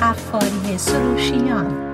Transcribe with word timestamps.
قفاری 0.00 0.78
سروشیان. 0.78 1.92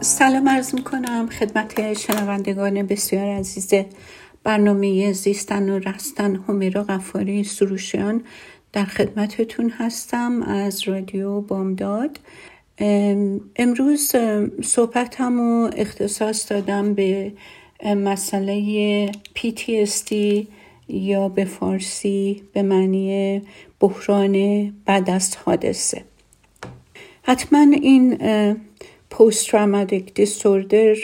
سلام 0.00 0.48
عرض 0.48 0.74
می‌کنم 0.74 1.28
خدمت 1.38 1.98
شنوندگان 1.98 2.82
بسیار 2.82 3.26
عزیز 3.26 3.84
برنامه 4.44 5.12
زیستن 5.12 5.70
و 5.70 5.78
رستن 5.78 6.36
همیرا 6.48 6.82
قفاری 6.82 7.44
سروشیان. 7.44 8.22
در 8.72 8.84
خدمتتون 8.84 9.70
هستم 9.70 10.42
از 10.42 10.88
رادیو 10.88 11.40
بامداد. 11.40 12.20
امروز 13.56 14.12
صحبتم 14.62 15.40
رو 15.40 15.70
اختصاص 15.76 16.52
دادم 16.52 16.94
به 16.94 17.32
مسئله 17.84 19.12
PTSD 19.12 20.14
یا 20.88 21.28
به 21.28 21.44
فارسی 21.44 22.42
به 22.52 22.62
معنی 22.62 23.42
بحران 23.80 24.64
بعد 24.86 25.10
از 25.10 25.36
حادثه. 25.36 26.09
حتما 27.30 27.58
این 27.58 28.18
پوست 29.10 29.50
تراماتیک 29.50 30.14
دیسوردر 30.14 30.96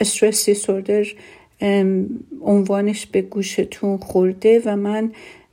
استرس 0.00 0.46
دیسوردر 0.46 1.06
عنوانش 2.42 3.06
به 3.06 3.22
گوشتون 3.22 3.96
خورده 3.96 4.62
و 4.64 4.76
من 4.76 5.12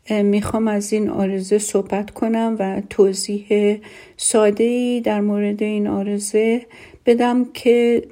می‌خوام 0.09 0.67
از 0.67 0.93
این 0.93 1.09
آرزه 1.09 1.57
صحبت 1.57 2.11
کنم 2.11 2.55
و 2.59 2.81
توضیح 2.89 3.77
ساده 4.17 5.01
در 5.03 5.21
مورد 5.21 5.63
این 5.63 5.87
آرزه 5.87 6.65
بدم 7.05 7.45
که 7.53 8.03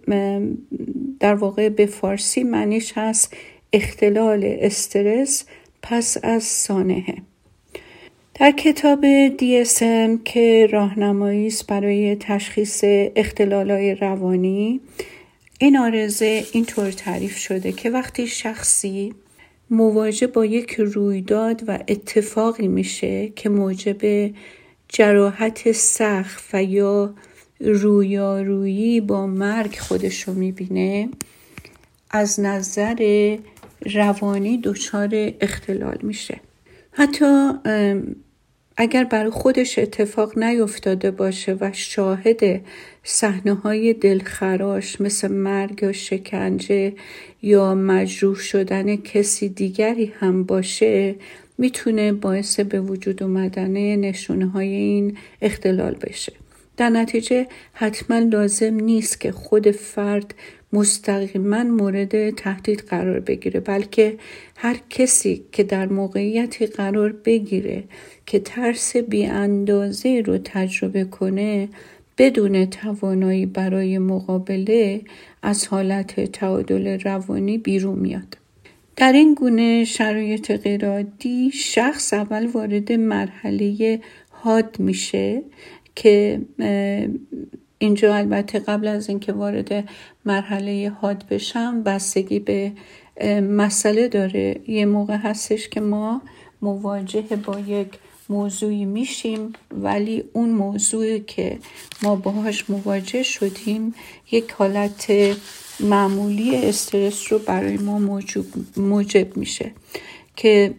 در 1.20 1.36
واقع 1.36 1.70
به 1.70 1.86
فارسی 1.86 2.44
معنیش 2.44 2.94
هست 2.96 3.34
اختلال 3.74 4.42
استرس 4.44 5.46
پس 5.82 6.18
از 6.24 6.44
سانحه. 6.44 7.16
در 8.40 8.52
کتاب 8.52 9.06
DSM 9.38 10.24
که 10.26 10.68
راهنمایی 10.72 11.48
است 11.48 11.68
برای 11.68 12.16
تشخیص 12.16 12.84
اختلالهای 13.16 13.96
روانی 13.96 14.82
این 15.60 15.78
آرزه 15.78 16.46
اینطور 16.52 16.92
تعریف 16.92 17.38
شده 17.38 17.72
که 17.72 17.90
وقتی 17.90 18.28
شخصی 18.28 19.14
مواجه 19.70 20.28
با 20.28 20.46
یک 20.46 20.76
رویداد 20.80 21.64
و 21.68 21.80
اتفاقی 21.88 22.68
میشه 22.68 23.30
که 23.36 23.50
موجب 23.50 24.32
جراحت 24.90 25.72
سخت 25.72 26.44
و 26.54 26.64
یا 26.64 27.14
رویارویی 27.60 29.02
با 29.02 29.28
مرگ 29.28 29.76
خودش 29.76 30.22
رو 30.22 30.34
می‌بینه 30.34 31.10
از 32.12 32.40
نظر 32.40 33.38
روانی 33.94 34.58
دچار 34.58 35.32
اختلال 35.42 35.98
میشه. 36.04 36.40
حتی 36.92 37.52
اگر 38.82 39.04
برای 39.04 39.30
خودش 39.30 39.80
اتفاق 39.80 40.38
نیفتاده 40.38 41.12
باشه 41.12 41.58
و 41.62 41.72
شاهد 41.74 42.62
صحنه 43.04 43.54
های 43.54 43.94
دلخراش 43.94 45.02
مثل 45.02 45.32
مرگ 45.32 45.84
یا 45.84 45.92
شکنجه 45.92 46.94
یا 47.42 47.76
مجروح 47.76 48.36
شدن 48.36 48.96
کسی 48.96 49.50
دیگری 49.50 50.14
هم 50.20 50.44
باشه 50.44 51.16
می‌تونه 51.58 52.14
باعث 52.14 52.60
به 52.60 52.82
وجود 52.82 53.24
اومدن 53.24 53.96
نشونه 53.96 54.48
های 54.48 54.68
این 54.68 55.18
اختلال 55.42 55.94
بشه. 55.94 56.34
در 56.78 56.90
نتیجه 56.90 57.48
حتما 57.74 58.20
لازم 58.20 58.74
نیست 58.74 59.20
که 59.20 59.32
خود 59.32 59.72
فرد 59.72 60.34
مستقیما 60.74 61.64
مورد 61.64 62.30
تهدید 62.30 62.80
قرار 62.80 63.20
بگیره 63.20 63.60
بلکه 63.60 64.18
هر 64.56 64.80
کسی 64.90 65.44
که 65.52 65.64
در 65.64 65.86
موقعیتی 65.86 66.66
قرار 66.66 67.12
بگیره 67.12 67.84
که 68.26 68.40
ترس 68.40 68.98
بی 68.98 69.26
اندازه 69.26 70.24
رو 70.26 70.38
تجربه 70.38 71.04
کنه 71.04 71.70
بدون 72.18 72.66
توانایی 72.66 73.46
برای 73.46 73.98
مقابله 73.98 75.02
از 75.42 75.68
حالت 75.68 76.32
تعادل 76.32 77.00
روانی 77.00 77.58
بیرون 77.58 78.00
میاد. 78.00 78.38
در 78.96 79.12
این 79.12 79.34
گونه 79.34 79.84
شرایط 79.86 80.52
غیرعادی 80.52 81.52
شخص 81.52 82.14
اول 82.14 82.48
وارد 82.48 82.92
مرحله 82.92 84.00
حاد 84.30 84.80
میشه 84.80 85.42
که 85.96 86.42
اینجا 87.80 88.16
البته 88.16 88.60
قبل 88.60 88.88
از 88.88 89.10
اینکه 89.10 89.34
وارد 89.34 89.90
مرحله 90.26 90.94
حاد 91.02 91.26
بشم 91.30 91.84
بستگی 91.84 92.40
به 92.40 92.72
مسئله 93.42 94.08
داره. 94.08 94.62
یه 94.68 94.86
موقع 94.86 95.16
هستش 95.16 95.70
که 95.70 95.82
ما 95.82 96.22
مواجه 96.62 97.22
با 97.22 97.60
یک 97.60 97.88
موضوعی 98.30 98.86
میشیم 98.86 99.54
ولی 99.72 100.24
اون 100.34 100.50
موضوعی 100.50 101.20
که 101.20 101.60
ما 102.04 102.16
باهاش 102.16 102.70
مواجه 102.70 103.24
شدیم 103.24 103.96
یک 104.32 104.52
حالت 104.52 105.12
معمولی 105.80 106.56
استرس 106.56 107.32
رو 107.32 107.40
برای 107.40 107.78
ما 107.78 108.00
موجب 108.78 109.38
میشه 109.38 109.72
که 110.36 110.74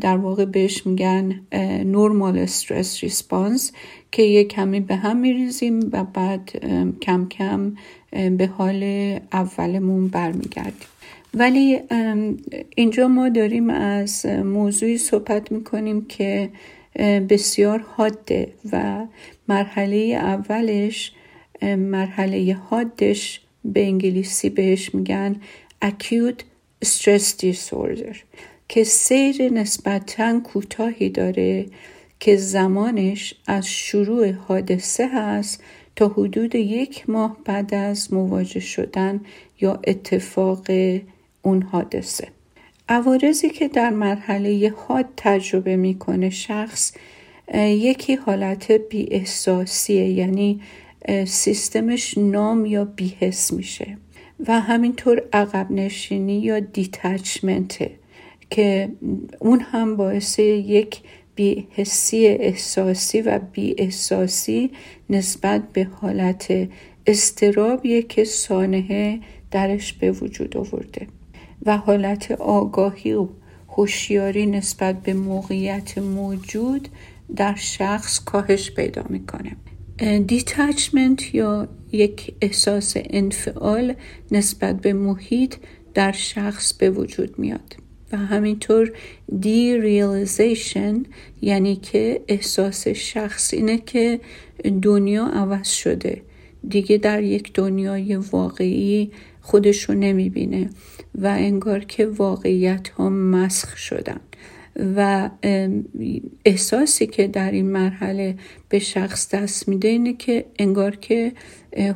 در 0.00 0.16
واقع 0.16 0.44
بهش 0.44 0.86
میگن 0.86 1.40
نورمال 1.84 2.38
استرس 2.38 3.02
ریسپانس 3.02 3.72
که 4.16 4.22
یه 4.22 4.44
کمی 4.44 4.80
به 4.80 4.96
هم 4.96 5.16
میریزیم 5.16 5.80
و 5.92 6.04
بعد 6.04 6.50
کم 7.02 7.28
کم 7.28 7.76
به 8.10 8.46
حال 8.46 8.82
اولمون 9.32 10.08
برمیگردیم. 10.08 10.88
ولی 11.34 11.80
اینجا 12.76 13.08
ما 13.08 13.28
داریم 13.28 13.70
از 13.70 14.26
موضوعی 14.26 14.98
صحبت 14.98 15.52
می‌کنیم 15.52 16.04
که 16.04 16.48
بسیار 17.28 17.78
حاده 17.78 18.52
و 18.72 19.06
مرحله 19.48 19.96
اولش 19.96 21.12
مرحله 21.62 22.56
حادش 22.70 23.40
به 23.64 23.84
انگلیسی 23.84 24.50
بهش 24.50 24.94
میگن 24.94 25.36
acute 25.84 26.42
stress 26.84 27.42
disorder 27.42 28.16
که 28.68 28.84
سیر 28.84 29.52
نسبتا 29.52 30.40
کوتاهی 30.40 31.08
داره 31.08 31.66
که 32.20 32.36
زمانش 32.36 33.34
از 33.46 33.66
شروع 33.66 34.30
حادثه 34.30 35.08
هست 35.08 35.62
تا 35.96 36.08
حدود 36.08 36.54
یک 36.54 37.10
ماه 37.10 37.36
بعد 37.44 37.74
از 37.74 38.12
مواجه 38.12 38.60
شدن 38.60 39.20
یا 39.60 39.80
اتفاق 39.84 40.66
اون 41.42 41.62
حادثه. 41.62 42.28
عوارضی 42.88 43.50
که 43.50 43.68
در 43.68 43.90
مرحله 43.90 44.74
حاد 44.76 45.06
تجربه 45.16 45.76
می‌کنه 45.76 46.30
شخص 46.30 46.92
یکی 47.54 48.14
حالت 48.14 48.72
بی 48.72 49.08
احساسیه 49.10 50.08
یعنی 50.08 50.60
سیستمش 51.26 52.18
نام 52.18 52.66
یا 52.66 52.84
بیحس 52.84 53.52
میشه 53.52 53.96
و 54.46 54.60
همینطور 54.60 55.22
عقب 55.32 55.70
نشینی 55.70 56.40
یا 56.40 56.60
دیتچمنته 56.60 57.90
که 58.50 58.88
اون 59.38 59.60
هم 59.60 59.96
باعث 59.96 60.38
یک 60.38 61.00
بیحسی 61.36 62.26
احساسی 62.26 63.20
و 63.20 63.38
بی 63.52 63.74
احساسی 63.78 64.70
نسبت 65.10 65.72
به 65.72 65.84
حالت 65.84 66.68
استرابیه 67.06 68.02
که 68.02 68.24
سانحه 68.24 69.20
درش 69.50 69.92
به 69.92 70.10
وجود 70.10 70.56
آورده. 70.56 71.06
و 71.66 71.76
حالت 71.76 72.30
آگاهی 72.30 73.12
و 73.12 73.28
هوشیاری 73.68 74.46
نسبت 74.46 75.02
به 75.02 75.14
موقعیت 75.14 75.98
موجود 75.98 76.88
در 77.36 77.54
شخص 77.54 78.24
کاهش 78.24 78.70
پیدا 78.70 79.04
می‌کنه. 79.08 79.56
detachment 80.26 81.34
یا 81.34 81.68
یک 81.92 82.34
احساس 82.40 82.94
انفعال 82.96 83.94
نسبت 84.30 84.80
به 84.80 84.92
محیط 84.92 85.54
در 85.94 86.12
شخص 86.12 86.72
به 86.72 86.90
وجود 86.90 87.38
میاد. 87.38 87.76
و 88.12 88.16
همینطور 88.16 88.92
derealization 89.40 91.02
یعنی 91.42 91.76
که 91.76 92.20
احساس 92.28 92.88
شخص 92.88 93.54
اینه 93.54 93.78
که 93.78 94.20
دنیا 94.82 95.26
عوض 95.26 95.68
شده. 95.68 96.22
دیگه 96.68 96.98
در 96.98 97.22
یک 97.22 97.52
دنیای 97.52 98.16
واقعی 98.16 99.10
خودشو 99.40 99.94
نمی‌بینه 99.94 100.70
و 101.14 101.26
انگار 101.26 101.80
که 101.84 102.06
واقعیت 102.06 102.88
ها 102.88 103.08
مسخ 103.08 103.76
شدن. 103.76 104.20
و 104.96 105.30
احساسی 106.44 107.06
که 107.06 107.26
در 107.26 107.50
این 107.50 107.66
مرحله 107.66 108.34
به 108.68 108.78
شخص 108.78 109.34
دست 109.34 109.68
میده 109.68 109.88
اینه 109.88 110.12
که 110.12 110.44
انگار 110.58 110.96
که 110.96 111.32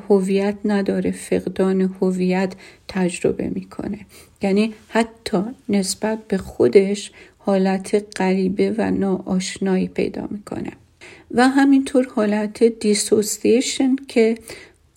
هویت 0.09 0.57
نداره 0.65 1.11
فقدان 1.11 1.81
هویت 1.81 2.53
تجربه 2.89 3.49
می‌کنه. 3.49 3.99
یعنی 4.43 4.75
حتی 4.89 5.43
نسبت 5.69 6.19
به 6.29 6.39
خودش 6.39 7.13
حالت 7.39 8.07
غریبه 8.17 8.75
و 8.79 8.91
ناآشنایی 8.91 9.89
پیدا 9.89 10.29
می‌کنه. 10.31 10.71
و 11.31 11.49
همینطور 11.49 12.09
حالت 12.15 12.65
دیسوسیشن 12.65 13.97
که 14.09 14.35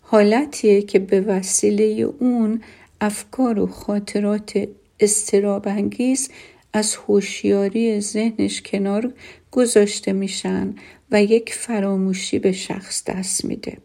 حالتیه 0.02 0.82
که 0.82 1.00
به 1.00 1.22
وسیله 1.22 1.84
اون 2.20 2.62
افکار 3.02 3.60
و 3.60 3.68
خاطرات 3.68 4.68
استرابانگیز 5.00 6.30
از 6.74 6.96
هوشیاری 6.96 8.00
ذهنش 8.00 8.62
کنار 8.62 9.14
گذاشته 9.52 10.14
میشن 10.14 10.76
و 11.12 11.24
یک 11.24 11.54
فراموشی 11.54 12.40
به 12.40 12.52
شخص 12.52 13.04
دست 13.04 13.46
میده. 13.46 13.78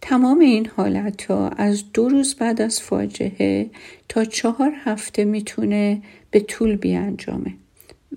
تمام 0.00 0.38
این 0.38 0.66
حالت 0.76 1.24
ها 1.30 1.48
از 1.48 1.92
دو 1.92 2.08
روز 2.08 2.34
بعد 2.34 2.62
از 2.62 2.80
فاجعه 2.80 3.70
تا 4.08 4.24
چهار 4.24 4.72
هفته 4.84 5.24
می‌تونه 5.24 6.02
به 6.30 6.40
طول 6.40 6.76
بیانجامه. 6.76 7.54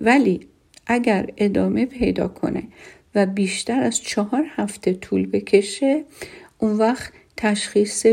ولی 0.00 0.40
اگر 0.86 1.30
ادامه 1.36 1.86
پیدا 1.86 2.28
کنه 2.28 2.62
و 3.14 3.26
بیشتر 3.26 3.82
از 3.82 4.00
چهار 4.00 4.44
هفته 4.56 4.94
طول 4.94 5.26
بکشه 5.26 6.04
اون 6.58 6.72
وقت 6.72 7.12
تشخیص 7.36 8.06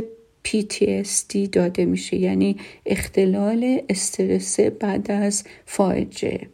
PTSD 0.48 1.50
داده 1.52 1.86
میشه 1.86 2.18
یعنی 2.18 2.58
اختلال 2.86 3.82
استرس 3.90 4.60
بعد 4.60 5.12
از 5.12 5.44
فاجعه. 5.66 6.48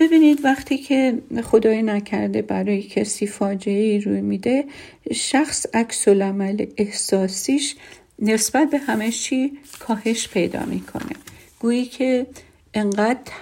ببینید 0.00 0.44
وقتی 0.44 0.78
که 0.78 1.18
خدای 1.42 1.82
نکرده 1.82 2.42
برای 2.42 2.82
کسی 2.82 3.26
فاجعه 3.26 3.82
ای 3.82 4.00
روی 4.00 4.20
میده 4.20 4.64
شخص 5.12 5.66
عکس 5.74 6.08
عمل 6.08 6.66
احساسیش 6.76 7.76
نسبت 8.18 8.70
به 8.70 8.78
همه 8.78 9.10
چی 9.10 9.52
کاهش 9.78 10.28
پیدا 10.28 10.64
می‌کنه. 10.64 11.12
گویی 11.60 11.84
که 11.84 12.26
انقدر 12.74 13.32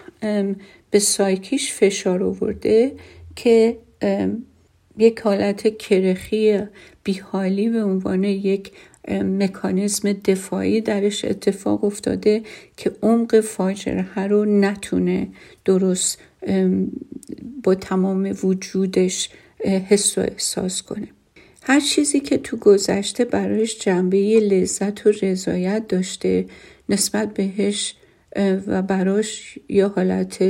به 0.90 0.98
سایکیش 0.98 1.72
فشار 1.72 2.22
آورده 2.22 2.92
که 3.36 3.76
یک 4.98 5.20
حالت 5.20 5.78
کرخی 5.78 6.60
بیحالی 7.04 7.68
به 7.68 7.84
عنوان 7.84 8.24
یک 8.24 8.72
مکانیزم 9.08 10.12
دفاعی 10.12 10.80
درش 10.80 11.24
اتفاق 11.24 11.84
افتاده 11.84 12.42
که 12.76 12.92
عمق 13.02 13.40
فاجعه 13.40 14.26
رو 14.26 14.44
نتونه 14.44 15.28
درست 15.64 16.18
با 17.62 17.74
تمام 17.74 18.36
وجودش 18.42 19.30
حس 19.64 20.18
و 20.18 20.20
احساس 20.20 20.82
کنه. 20.82 21.08
هر 21.62 21.80
چیزی 21.80 22.20
که 22.20 22.38
تو 22.38 22.56
گذشته 22.56 23.24
برایش 23.24 23.78
جنبه 23.78 24.40
لذت 24.40 25.06
و 25.06 25.12
رضایت 25.22 25.88
داشته 25.88 26.46
نسبت 26.88 27.34
بهش 27.34 27.94
و 28.66 28.82
براش 28.82 29.58
یا 29.68 29.88
حالت 29.88 30.44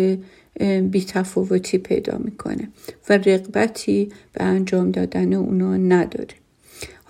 بیتفاوتی 0.91 1.79
پیدا 1.79 2.19
می‌کنه 2.19 2.69
و 3.09 3.13
رقبتی 3.13 4.09
به 4.33 4.45
انجام 4.45 4.91
دادن 4.91 5.33
اونا 5.33 5.77
نداره. 5.77 6.40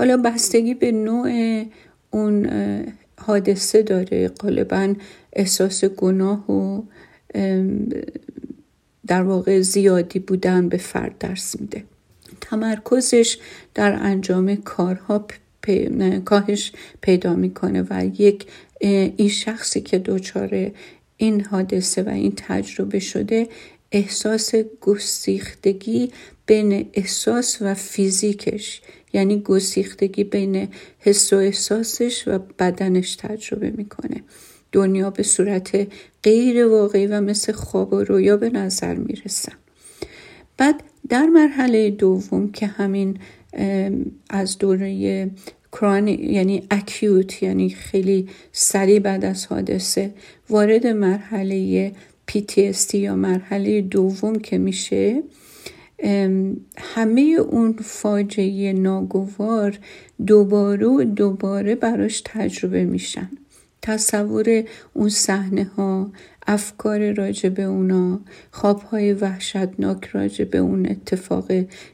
حالا 0.01 0.17
بستگی 0.17 0.75
به 0.75 0.93
نوع 0.93 1.65
اون 2.11 2.51
حادثه 3.19 3.83
داره. 3.83 4.29
غالبا 4.29 4.95
احساس 5.33 5.85
گناه 5.85 6.51
و 6.51 6.83
در 9.07 9.23
واقع 9.23 9.61
زیادی 9.61 10.19
بودن 10.19 10.69
به 10.69 10.77
فرد 10.77 11.19
درس 11.19 11.61
میده. 11.61 11.85
تمرکزش 12.41 13.39
در 13.75 13.93
انجام 13.93 14.57
کارها 14.57 15.27
کاهش 16.25 16.73
پیدا 17.01 17.35
می‌کنه 17.35 17.87
و 17.91 18.11
یک 18.19 18.47
این 18.81 19.29
شخصی 19.29 19.81
که 19.81 19.99
دچار 19.99 20.71
این 21.17 21.41
حادثه 21.41 22.03
و 22.03 22.09
این 22.09 22.33
تجربه 22.37 22.99
شده 22.99 23.49
احساس 23.93 24.55
گسیختگی 24.81 26.11
بین 26.47 26.91
احساس 26.95 27.59
و 27.61 27.75
فیزیکش 27.75 28.83
یعنی 29.13 29.41
گسیختگی 29.41 30.25
بین 30.25 30.69
حس 30.99 31.33
و 31.33 31.37
احساسش 31.37 32.25
و 32.27 32.39
بدنش 32.59 33.17
تجربه 33.17 33.71
می‌کنه. 33.71 34.23
دنیا 34.73 35.11
به 35.11 35.23
صورت 35.23 35.87
غیر 36.23 36.67
واقعی 36.67 37.07
و 37.07 37.21
مثل 37.21 37.53
خواب 37.53 37.93
و 37.93 38.05
رویا 38.05 38.37
به 38.37 38.51
نظر 38.51 38.95
می‌رسه. 38.95 39.53
بعد 40.57 40.83
در 41.09 41.27
مرحله 41.27 41.91
دوم 41.91 42.53
که 42.53 42.67
همین 42.67 43.19
از 44.31 44.59
دوره 44.59 45.31
کرانی 45.73 46.13
یعنی 46.13 46.63
اکیوت 46.71 47.43
یعنی 47.43 47.71
خیلی 47.71 48.29
سریع 48.53 48.99
بعد 48.99 49.25
از 49.25 49.47
حادثه 49.47 50.15
وارد 50.51 50.87
مرحله 50.87 51.93
PTSD 52.31 52.95
یا 52.95 53.17
مرحله 53.17 53.81
دوم 53.81 54.39
که 54.39 54.59
میشه 54.59 55.23
همه 56.79 57.37
اون 57.51 57.73
فاجعه 57.73 58.73
ناگوار 58.73 59.79
دوباره 60.27 60.87
و 60.87 61.05
دوباره 61.05 61.75
براش 61.75 62.23
تجربه 62.25 62.85
میشن. 62.85 63.31
تصور 63.83 64.65
اون 64.93 65.09
صحنه 65.09 65.65
ها 65.65 66.13
افکار 66.47 67.13
راجع 67.13 67.49
به 67.49 67.63
اونا 67.63 68.21
خوابهای 68.51 69.13
وحشتناک 69.13 70.05
راجع 70.05 70.45
به 70.45 70.59
اون 70.59 70.87
اتفاق 70.87 71.53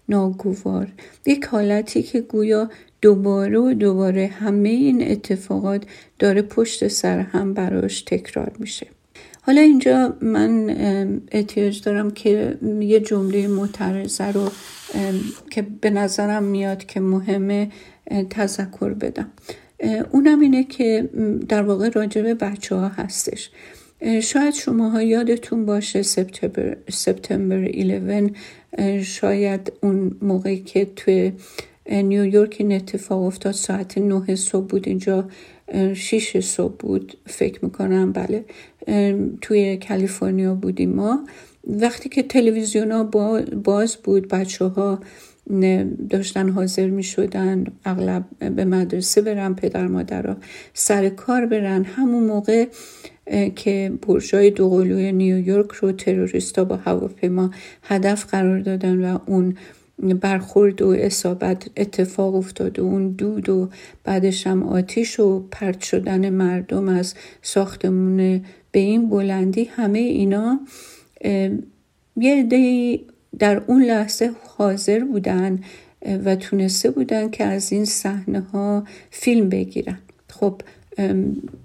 ناگوار. 0.08 0.88
یک 1.26 1.44
حالتی 1.44 2.02
که 2.02 2.20
گویا 2.20 2.70
دوباره 3.00 3.58
و 3.58 3.74
دوباره 3.74 4.26
همه 4.26 4.68
این 4.68 5.10
اتفاقات 5.10 5.84
داره 6.18 6.42
پشت 6.42 6.88
سر 6.88 7.18
هم 7.18 7.54
براش 7.54 8.02
تکرار 8.02 8.52
میشه. 8.58 8.86
حالا 9.46 9.60
اینجا 9.60 10.16
من 10.20 10.70
احتیاج 11.32 11.82
دارم 11.82 12.10
که 12.10 12.58
یه 12.80 13.00
جمله 13.00 13.48
معترضه 13.48 14.24
رو 14.24 14.48
که 15.50 15.66
به 15.80 15.90
نظرم 15.90 16.42
میاد 16.42 16.86
که 16.86 17.00
مهمه 17.00 17.68
تذکر 18.30 18.94
بدم. 18.94 19.30
اونم 20.10 20.40
اینه 20.40 20.64
که 20.64 21.08
در 21.48 21.62
واقع 21.62 21.88
راجع 21.88 22.34
بچه 22.34 22.74
ها 22.74 22.88
هستش. 22.88 23.50
شاید 24.22 24.54
شماها 24.54 25.02
یادتون 25.02 25.66
باشه 25.66 26.02
سپتامبر, 26.02 26.76
سپتامبر 26.90 27.76
11 27.76 28.30
شاید 29.02 29.72
اون 29.82 30.16
موقعی 30.22 30.60
که 30.60 30.84
توی 30.96 31.32
نیویورک 31.90 32.56
این 32.58 32.72
اتفاق 32.72 33.22
افتاد 33.22 33.52
ساعت 33.52 33.98
9 33.98 34.36
صبح 34.36 34.66
بود. 34.66 34.88
اینجا 34.88 35.28
6 35.94 36.40
صبح 36.40 36.74
بود 36.78 37.16
فکر 37.26 37.64
می‌کنم 37.64 38.12
بله. 38.12 38.44
توی 39.40 39.76
کالیفرنیا 39.88 40.54
بودیم 40.54 40.90
ما. 40.90 41.26
وقتی 41.66 42.08
که 42.08 42.22
تلویزیون 42.22 42.92
ها 42.92 43.04
باز 43.64 43.96
بود 43.96 44.28
بچه 44.28 44.64
ها 44.64 45.00
داشتن 46.10 46.48
حاضر 46.48 46.86
می 46.86 47.02
شدن 47.02 47.64
اغلب 47.84 48.24
به 48.38 48.64
مدرسه 48.64 49.20
برن 49.20 49.54
پدر 49.54 49.86
مادر 49.86 50.36
سر 50.74 51.08
کار 51.08 51.46
برن. 51.46 51.84
همون 51.84 52.24
موقع 52.24 52.66
که 53.56 53.92
برجای 54.08 54.50
دوقلوی 54.50 55.12
نیویورک 55.12 55.70
رو 55.70 55.92
تروریستا 55.92 56.64
با 56.64 56.76
هواپیما 56.76 57.50
هدف 57.82 58.26
قرار 58.30 58.58
دادن 58.58 59.04
و 59.04 59.18
اون 59.26 59.56
برخورد 59.98 60.82
و 60.82 60.90
اصابت 60.90 61.68
اتفاق 61.76 62.34
افتاد 62.34 62.78
و 62.78 62.82
اون 62.82 63.08
دود 63.08 63.48
و 63.48 63.68
بعدش 64.04 64.46
هم 64.46 64.62
آتیش 64.62 65.20
و 65.20 65.48
پرت 65.50 65.80
شدن 65.80 66.30
مردم 66.30 66.88
از 66.88 67.14
ساختمون 67.42 68.44
به 68.72 68.80
این 68.80 69.08
بلندی 69.08 69.64
همه 69.64 69.98
اینا 69.98 70.60
یه 72.16 72.40
عده 72.40 73.00
در 73.38 73.62
اون 73.66 73.82
لحظه 73.82 74.30
حاضر 74.44 75.04
بودن 75.04 75.60
و 76.24 76.36
تونسته 76.36 76.90
بودن 76.90 77.30
که 77.30 77.44
از 77.44 77.72
این 77.72 77.84
صحنه 77.84 78.40
ها 78.40 78.84
فیلم 79.10 79.48
بگیرن. 79.48 79.98
خب 80.30 80.60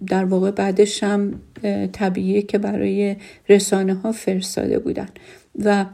در 0.07 0.25
واقع 0.25 0.51
بعدش 0.51 1.03
هم 1.03 1.41
طبیعیه 1.93 2.41
که 2.41 2.57
برای 2.57 3.15
رسانه 3.49 3.93
ها 3.93 4.11
فرستاده 4.11 4.79
بودن. 4.79 5.09
و 5.65 5.85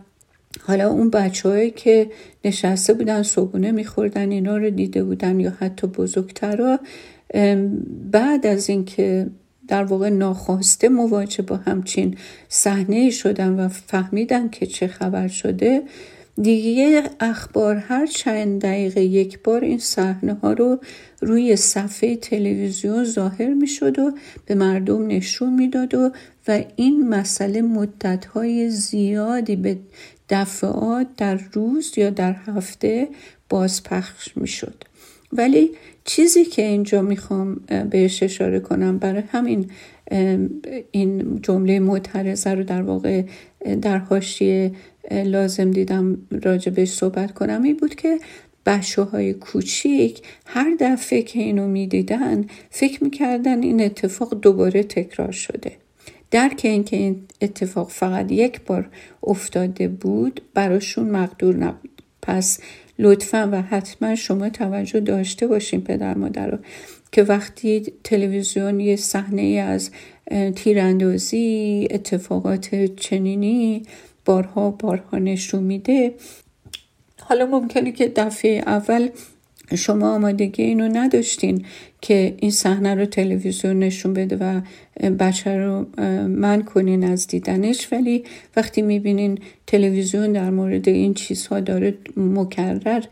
حالا 0.61 0.89
اون 0.89 1.09
بچههایی 1.09 1.71
که 1.71 2.11
نشسته 2.45 2.93
بودن 2.93 3.23
صبحونه 3.23 3.71
میخوردن 3.71 4.31
اینا 4.31 4.57
رو 4.57 4.69
دیده 4.69 5.03
بودن 5.03 5.39
یا 5.39 5.53
حتی 5.59 5.87
بزرگترا 5.87 6.79
بعد 8.11 8.45
از 8.45 8.69
اینکه 8.69 9.27
در 9.67 9.83
واقع 9.83 10.09
ناخواسته 10.09 10.89
مواجه 10.89 11.43
با 11.43 11.55
همچین 11.55 12.15
صحنه 12.49 13.09
شدن 13.09 13.59
و 13.59 13.67
فهمیدن 13.67 14.49
که 14.49 14.65
چه 14.65 14.87
خبر 14.87 15.27
شده 15.27 15.83
دیگه 16.41 17.03
اخبار 17.19 17.75
هر 17.75 18.05
چند 18.05 18.61
دقیقه 18.61 19.01
یک 19.01 19.39
بار 19.43 19.63
این 19.63 19.77
صحنه 19.77 20.33
ها 20.33 20.53
رو 20.53 20.79
روی 21.21 21.55
صفحه 21.55 22.15
تلویزیون 22.15 23.03
ظاهر 23.03 23.53
می 23.53 23.67
شد 23.67 23.99
و 23.99 24.11
به 24.45 24.55
مردم 24.55 25.07
نشون 25.07 25.53
می‌داد 25.53 25.95
و 25.95 26.11
و 26.47 26.63
این 26.75 27.09
مسئله 27.09 27.61
مدت 27.61 28.25
های 28.25 28.69
زیادی 28.69 29.55
به 29.55 29.77
دفعات 30.29 31.07
در 31.17 31.39
روز 31.53 31.93
یا 31.97 32.09
در 32.09 32.33
هفته 32.33 33.07
بازپخش 33.49 34.37
می 34.37 34.47
شد 34.47 34.83
ولی 35.33 35.71
چیزی 36.05 36.45
که 36.45 36.61
اینجا 36.61 37.01
می‌خوام 37.01 37.55
بهش 37.89 38.23
اشاره 38.23 38.59
کنم 38.59 38.97
برای 38.97 39.23
همین 39.31 39.71
این 40.91 41.39
جمله 41.41 41.79
معترضه 41.79 42.53
رو 42.53 42.63
در 42.63 42.81
واقع 42.81 43.23
در 43.81 43.97
حاشیه 43.97 44.71
لازم 45.11 45.71
دیدم 45.71 46.17
راجبش 46.43 46.89
صحبت 46.89 47.33
کنم. 47.33 47.63
این 47.63 47.77
بود 47.77 47.95
که 47.95 48.19
بچه 48.65 49.01
های 49.01 49.33
کوچیک 49.33 50.21
هر 50.45 50.75
دفعه 50.79 51.21
که 51.21 51.39
اینو 51.39 51.67
می‌دیدن 51.67 52.45
فکر 52.69 53.03
می‌کردن 53.03 53.63
این 53.63 53.81
اتفاق 53.81 54.39
دوباره 54.41 54.83
تکرار 54.83 55.31
شده. 55.31 55.71
درک 56.31 56.61
اینکه 56.63 56.97
این 56.97 57.27
اتفاق 57.41 57.89
فقط 57.89 58.31
یک 58.31 58.61
بار 58.61 58.89
افتاده 59.23 59.87
بود 59.87 60.41
براشون 60.53 61.09
مقدور 61.09 61.55
نبود. 61.55 62.01
پس 62.21 62.59
لطفا 62.99 63.49
و 63.51 63.61
حتما 63.61 64.15
شما 64.15 64.49
توجه 64.49 64.99
داشته 64.99 65.47
باشین 65.47 65.81
پدر 65.81 66.17
مادر 66.17 66.47
رو 66.47 66.57
که 67.11 67.23
وقتی 67.23 67.83
تلویزیون 68.03 68.79
یه 68.79 68.95
صحنه 68.95 69.41
از 69.41 69.91
تیراندازی 70.55 71.87
اتفاقات 71.91 72.75
چنینی 72.75 73.83
بارها 74.25 74.71
بارها 74.71 75.17
نشون 75.17 75.63
میده 75.63 76.13
حالا 77.19 77.45
ممکنه 77.45 77.91
که 77.91 78.07
دفعه 78.15 78.57
اول 78.65 79.09
شما 79.75 80.15
آمادگی 80.15 80.63
اینو 80.63 80.87
نداشتین. 80.87 81.65
که 82.01 82.35
این 82.39 82.51
صحنه 82.51 82.95
رو 82.95 83.05
تلویزیون 83.05 83.79
نشون 83.79 84.13
بده 84.13 84.35
و 84.35 84.61
بچه 85.09 85.57
رو 85.57 85.85
من 86.27 86.61
کنین 86.63 87.03
از 87.03 87.27
دیدنش. 87.27 87.87
ولی 87.93 88.23
وقتی 88.55 88.81
می‌بینین 88.81 89.39
تلویزیون 89.67 90.31
در 90.31 90.49
مورد 90.49 90.89
این 90.89 91.13
چیزها 91.13 91.59
داره 91.59 91.93
مکرر 92.17 93.03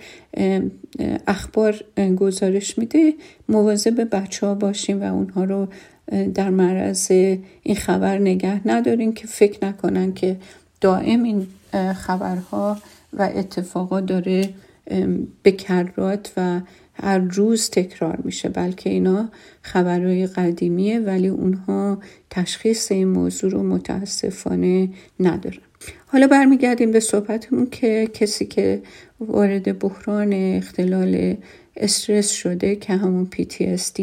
اخبار 1.28 1.84
گزارش 2.18 2.78
میده 2.78 3.14
مواظب 3.50 4.16
بچه 4.16 4.48
ها 4.48 4.56
باشین 4.56 5.00
و 5.00 5.14
اونها 5.14 5.44
رو 5.44 5.68
در 6.34 6.50
معرض 6.50 7.12
این 7.12 7.76
خبر 7.76 8.18
نگه 8.18 8.68
ندارین 8.68 9.14
که 9.14 9.28
فکر 9.28 9.66
نکنن 9.66 10.14
که 10.14 10.38
دائم 10.82 11.24
این 11.24 11.48
خبرها 11.94 12.78
و 13.14 13.30
اتفاقات 13.36 14.06
داره 14.06 14.50
بکرات 15.46 16.32
و 16.38 16.62
هر 17.04 17.18
روز 17.20 17.70
تکرار 17.70 18.20
میشه 18.24 18.50
بلکه 18.50 18.90
اینا 18.90 19.30
خبرهای 19.62 20.28
قدیمیه 20.28 21.00
ولی 21.00 21.28
اونها 21.28 22.00
تشخیص 22.30 22.92
این 22.92 23.08
موضوع 23.08 23.52
رو 23.52 23.64
متاسفانه 23.64 24.90
ندارن. 25.20 25.58
حالا 26.08 26.28
برمیگردیم 26.28 26.92
به 26.92 27.00
صحبتمون 27.00 27.68
که 27.72 28.10
کسی 28.14 28.46
که 28.46 28.82
وارد 29.20 29.80
بحران 29.80 30.34
اختلال 30.34 31.38
استرس 31.78 32.30
شده 32.30 32.76
که 32.76 32.94
همون 32.94 33.30
PTSD 33.36 34.02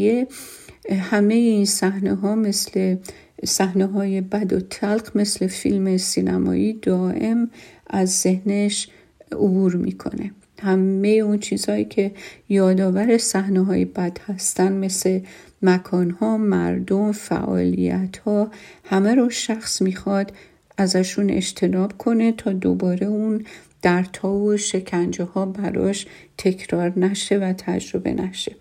همه 0.90 1.34
این 1.34 1.64
صحنه 1.64 2.14
ها 2.14 2.34
مثل 2.34 2.96
صحنه 3.44 3.86
های 3.86 4.20
بد 4.20 4.52
و 4.52 4.60
تلق 4.60 5.10
مثل 5.14 5.46
فیلم 5.46 5.96
سینمایی 5.96 6.72
دائم 6.72 7.50
از 7.86 8.20
ذهنش 8.20 8.88
عبور 9.32 9.76
می‌کنه. 9.76 10.30
همه 10.62 11.08
اون 11.08 11.38
چیزهایی 11.38 11.84
که 11.84 12.12
یادآور 12.48 13.18
صحنه 13.18 13.64
های 13.64 13.84
بد 13.84 14.18
هستن 14.28 14.72
مثل 14.72 15.20
مکان 15.62 16.10
ها 16.10 16.36
مردم 16.36 17.12
فعالیت 17.12 18.16
ها 18.16 18.50
همه 18.84 19.14
رو 19.14 19.30
شخص 19.30 19.82
می‌خواد 19.82 20.32
ازشون 20.78 21.30
اجتناب 21.30 21.98
کنه 21.98 22.32
تا 22.32 22.52
دوباره 22.52 23.06
اون 23.06 23.44
درتا 23.82 24.32
و 24.32 24.56
شکنجه 24.56 25.24
ها 25.24 25.46
براش 25.46 26.06
تکرار 26.38 26.98
نشه 26.98 27.38
و 27.38 27.52
تجربه 27.52 28.12
نشه. 28.12 28.56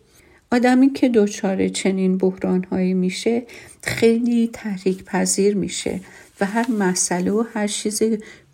آدمی 0.51 0.93
که 0.93 1.09
دچار 1.09 1.67
چنین 1.67 2.17
بحران 2.17 2.63
هایی 2.63 2.93
میشه 2.93 3.43
خیلی 3.83 4.49
تحریک 4.53 5.03
پذیر 5.03 5.55
میشه 5.55 5.99
و 6.41 6.45
هر 6.45 6.71
مسئله 6.71 7.31
و 7.31 7.43
هر 7.53 7.67
چیز 7.67 8.03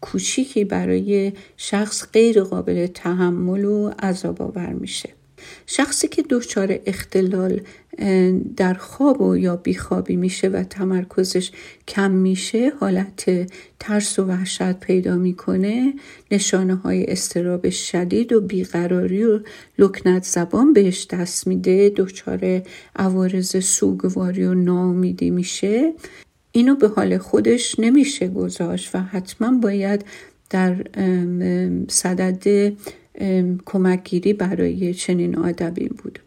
کوچیکی 0.01 0.63
برای 0.63 1.33
شخص 1.57 2.07
غیر 2.13 2.43
قابل 2.43 2.87
تحمل 2.87 3.65
و 3.65 3.91
عذاب 3.99 4.41
آور 4.41 4.73
میشه. 4.73 5.09
شخصی 5.65 6.07
که 6.07 6.23
دچار 6.29 6.79
اختلال 6.85 7.61
در 8.57 8.73
خواب 8.73 9.21
و 9.21 9.37
یا 9.37 9.55
بیخوابی 9.55 10.15
میشه 10.15 10.47
و 10.47 10.63
تمرکزش 10.63 11.51
کم 11.87 12.11
میشه 12.11 12.71
حالت 12.79 13.51
ترس 13.79 14.19
و 14.19 14.25
وحشت 14.25 14.79
پیدا 14.79 15.15
می‌کنه 15.15 15.93
نشانه 16.31 16.75
های 16.75 17.05
استراب 17.05 17.69
شدید 17.69 18.33
و 18.33 18.41
بیقراری 18.41 19.23
و 19.23 19.39
لکنت 19.77 20.23
زبان 20.23 20.73
بهش 20.73 21.07
دست 21.07 21.47
میده 21.47 21.93
دچار 21.95 22.61
عوارض 22.95 23.65
سوگواری 23.65 24.43
و 24.43 24.53
ناامیدی 24.53 25.29
میشه. 25.29 25.93
اینو 26.57 26.75
به 26.75 26.87
حال 26.87 27.17
خودش 27.17 27.79
نمیشه 27.79 28.27
گذاشت 28.27 28.95
و 28.95 28.99
حتما 28.99 29.57
باید 29.57 30.05
در 30.49 30.75
صدد 31.87 32.73
کمکگیری 33.65 34.33
برای 34.33 34.93
چنین 34.93 35.35
آدمی 35.37 35.87
بود. 35.87 36.19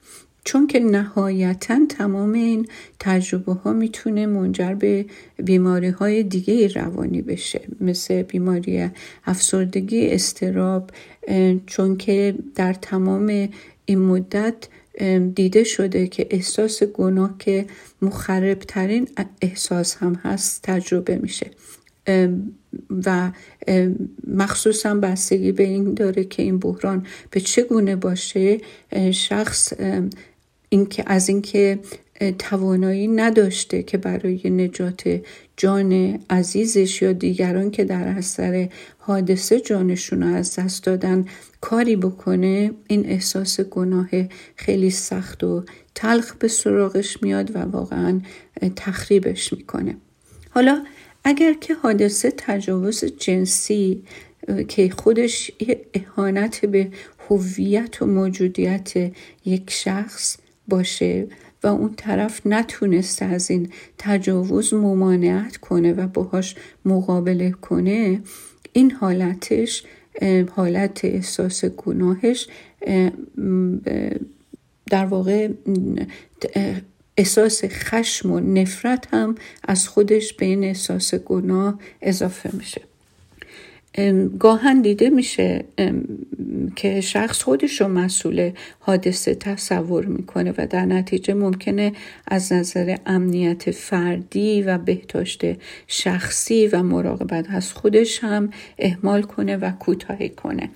چون 0.45 0.67
که 0.67 0.81
نهایتا 0.81 1.79
تمام 1.89 2.33
این 2.33 2.69
تجربه 2.99 3.53
ها 3.53 3.73
می‌تونه 3.73 4.27
منجر 4.27 4.75
به 4.75 5.07
بیماری 5.37 5.89
های 5.89 6.23
دیگه 6.23 6.69
روانی 6.69 7.23
بشه 7.23 7.61
مثل 7.81 8.23
بیماری 8.23 8.91
افسردگی 9.25 10.11
استراب 10.11 10.91
چون 11.67 11.97
که 11.97 12.35
در 12.55 12.73
تمام 12.73 13.49
این 13.85 13.99
مدت 13.99 14.69
دیده 15.35 15.65
شده 15.65 16.07
که 16.07 16.27
احساس 16.31 16.83
گناه 16.83 17.35
که 17.39 17.67
مخربترین 18.03 19.09
احساس 19.43 19.97
هم 19.97 20.15
هست 20.15 20.63
تجربه 20.63 21.17
میشه. 21.17 21.51
و 23.07 23.31
مخصوصا 24.27 24.95
بستگی 24.95 25.53
به 25.53 25.63
این 25.63 25.95
داره 25.95 26.25
که 26.25 26.43
این 26.43 26.59
بحران 26.59 27.07
به 27.31 27.41
چه 27.41 27.63
گونه 27.63 27.97
باشه 27.97 28.61
شخص 29.13 29.73
اینکه 30.69 31.05
از 31.07 31.29
اینکه 31.29 31.79
توانایی 32.39 33.09
نداشته 33.09 33.83
که 33.83 33.99
برای 33.99 34.51
نجات 34.51 35.21
جان 35.57 36.19
عزیزش 36.31 37.03
یا 37.03 37.13
دیگران 37.13 37.71
که 37.71 37.85
در 37.85 38.09
اثر 38.09 38.69
حادثه 38.99 39.61
جانشون 39.61 40.23
رو 40.23 40.35
از 40.35 40.57
دست 40.59 40.85
دادن 40.85 41.25
کاری 41.61 41.97
بکنه 41.97 42.71
این 42.87 43.07
احساس 43.07 43.61
گناه 43.61 44.09
خیلی 44.57 44.91
سخت 44.91 45.45
و 45.45 45.65
تلخ 45.95 46.35
به 46.35 46.49
سراغش 46.49 47.23
میاد 47.23 47.57
و 47.57 47.59
واقعا 47.59 48.21
تخریبش 48.77 49.53
می‌کنه. 49.53 49.97
حالا 50.51 50.85
اگر 51.25 51.53
که 51.53 51.75
حادثه 51.75 52.33
تجاوز 52.37 53.05
جنسی 53.05 54.03
که 54.69 54.91
خودش 54.91 55.51
اهانت 55.95 56.67
به 56.67 56.89
هویت 57.29 58.03
و 58.03 58.07
موجودیت 58.07 58.93
یک 59.45 59.71
شخص 59.71 60.37
باشه 60.69 61.27
و 61.63 61.67
اون 61.67 61.95
طرف 61.97 62.47
نتونسته 62.47 63.25
از 63.25 63.51
این 63.51 63.69
تجاوز 63.99 64.75
ممانعت 64.75 65.57
کنه 65.57 65.93
و 65.93 66.07
باهاش 66.07 66.55
مقابله 66.85 67.51
کنه 67.51 68.23
این 68.73 68.91
حالتش 68.91 69.85
حالت 70.57 71.05
احساس 71.05 71.65
گناهش 71.65 72.49
در 74.87 75.07
واقع 75.07 75.49
احساس 77.17 77.65
خشم 77.65 78.33
و 78.33 78.41
نفرت 78.41 79.15
هم 79.15 79.35
از 79.65 79.89
خودش 79.89 80.33
به 80.33 80.47
این 80.47 80.65
احساس 80.65 81.15
گناه 81.15 81.79
اضافه 82.03 82.51
میشه. 82.53 82.90
گاهن 84.39 84.83
دیده 84.83 85.11
میشه 85.11 85.65
که 86.77 87.01
شخص 87.01 87.43
خودش 87.43 87.81
رو 87.81 87.89
مسئول 87.89 88.51
حادثه 88.79 89.35
تصور 89.35 90.07
می‌کنه 90.07 90.55
و 90.59 90.67
در 90.67 90.85
نتیجه 90.85 91.35
ممکنه 91.35 91.93
از 92.27 92.53
نظر 92.53 92.97
امنیت 93.07 93.71
فردی 93.71 94.63
و 94.63 94.79
بهداشت 94.79 95.41
شخصی 95.87 96.67
و 96.67 96.83
مراقبت 96.83 97.47
از 97.51 97.73
خودش 97.73 98.25
هم 98.25 98.51
احمال 98.79 99.23
کنه 99.23 99.57
و 99.57 99.71
کوتاهی 99.71 100.29
کنه. 100.29 100.71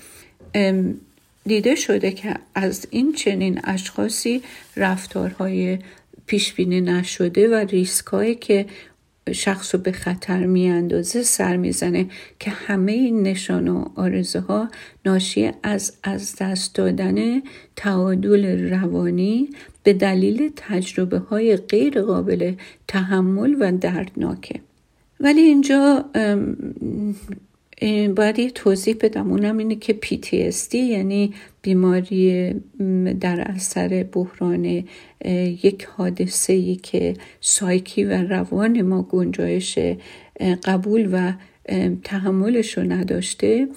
دیده 1.46 1.74
شده 1.74 2.12
که 2.12 2.34
از 2.54 2.86
این 2.90 3.12
چنین 3.12 3.60
اشخاصی 3.64 4.42
رفتارهای 4.76 5.78
پیش 6.26 6.52
بینی 6.52 6.80
نشده 6.80 7.48
و 7.48 7.54
ریسکایی 7.54 8.34
که 8.34 8.66
شخص 9.32 9.74
رو 9.74 9.80
به 9.80 9.92
خطر 9.92 10.46
میاندازه 10.46 11.22
سر 11.22 11.56
می‌زنه 11.56 12.06
که 12.38 12.50
همه 12.50 12.92
این 12.92 13.22
نشان 13.22 13.68
و 13.68 13.84
آرزه 13.94 14.40
ها 14.40 14.68
ناشی 15.06 15.50
از 15.62 15.92
از 16.02 16.36
دست 16.40 16.74
دادن 16.74 17.42
تعادل 17.76 18.70
روانی 18.70 19.48
به 19.82 19.92
دلیل 19.92 20.52
تجربه 20.56 21.18
های 21.18 21.56
غیر 21.56 22.02
قابل 22.02 22.54
تحمل 22.88 23.56
و 23.60 23.72
دردناکه. 23.72 24.60
ولی 25.20 25.40
اینجا 25.40 26.04
باید 28.16 28.38
یه 28.38 28.50
توضیح 28.50 28.96
بدم. 29.00 29.30
اونم 29.30 29.58
اینه 29.58 29.76
که 29.76 29.98
PTSD 30.04 30.74
یعنی 30.74 31.34
بیماری 31.62 32.52
در 33.20 33.40
اثر 33.40 34.02
بحران 34.12 34.84
یک 35.62 35.84
حادثه 35.84 36.52
ای 36.52 36.76
که 36.76 37.14
سایکی 37.40 38.04
و 38.04 38.12
روان 38.22 38.82
ما 38.82 39.02
گنجایش 39.02 39.78
قبول 40.64 41.08
و 41.12 41.32
تحملش 42.04 42.78
رو 42.78 42.84
نداشته 42.92 43.68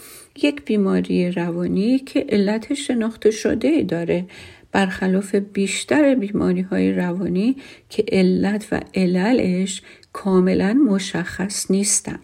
یک 0.43 0.65
بیماری 0.65 1.31
روانی 1.31 1.99
که 1.99 2.25
علت 2.29 2.73
شناخته 2.73 3.31
شده 3.31 3.83
داره. 3.83 4.25
برخلاف 4.71 5.35
بیشتر 5.35 6.15
بیماری 6.15 6.61
های 6.61 6.91
روانی 6.91 7.55
که 7.89 8.05
علت 8.11 8.67
و 8.71 8.81
عللش 8.95 9.81
کاملا 10.13 10.73
مشخص 10.73 11.71
نیستن. 11.71 12.19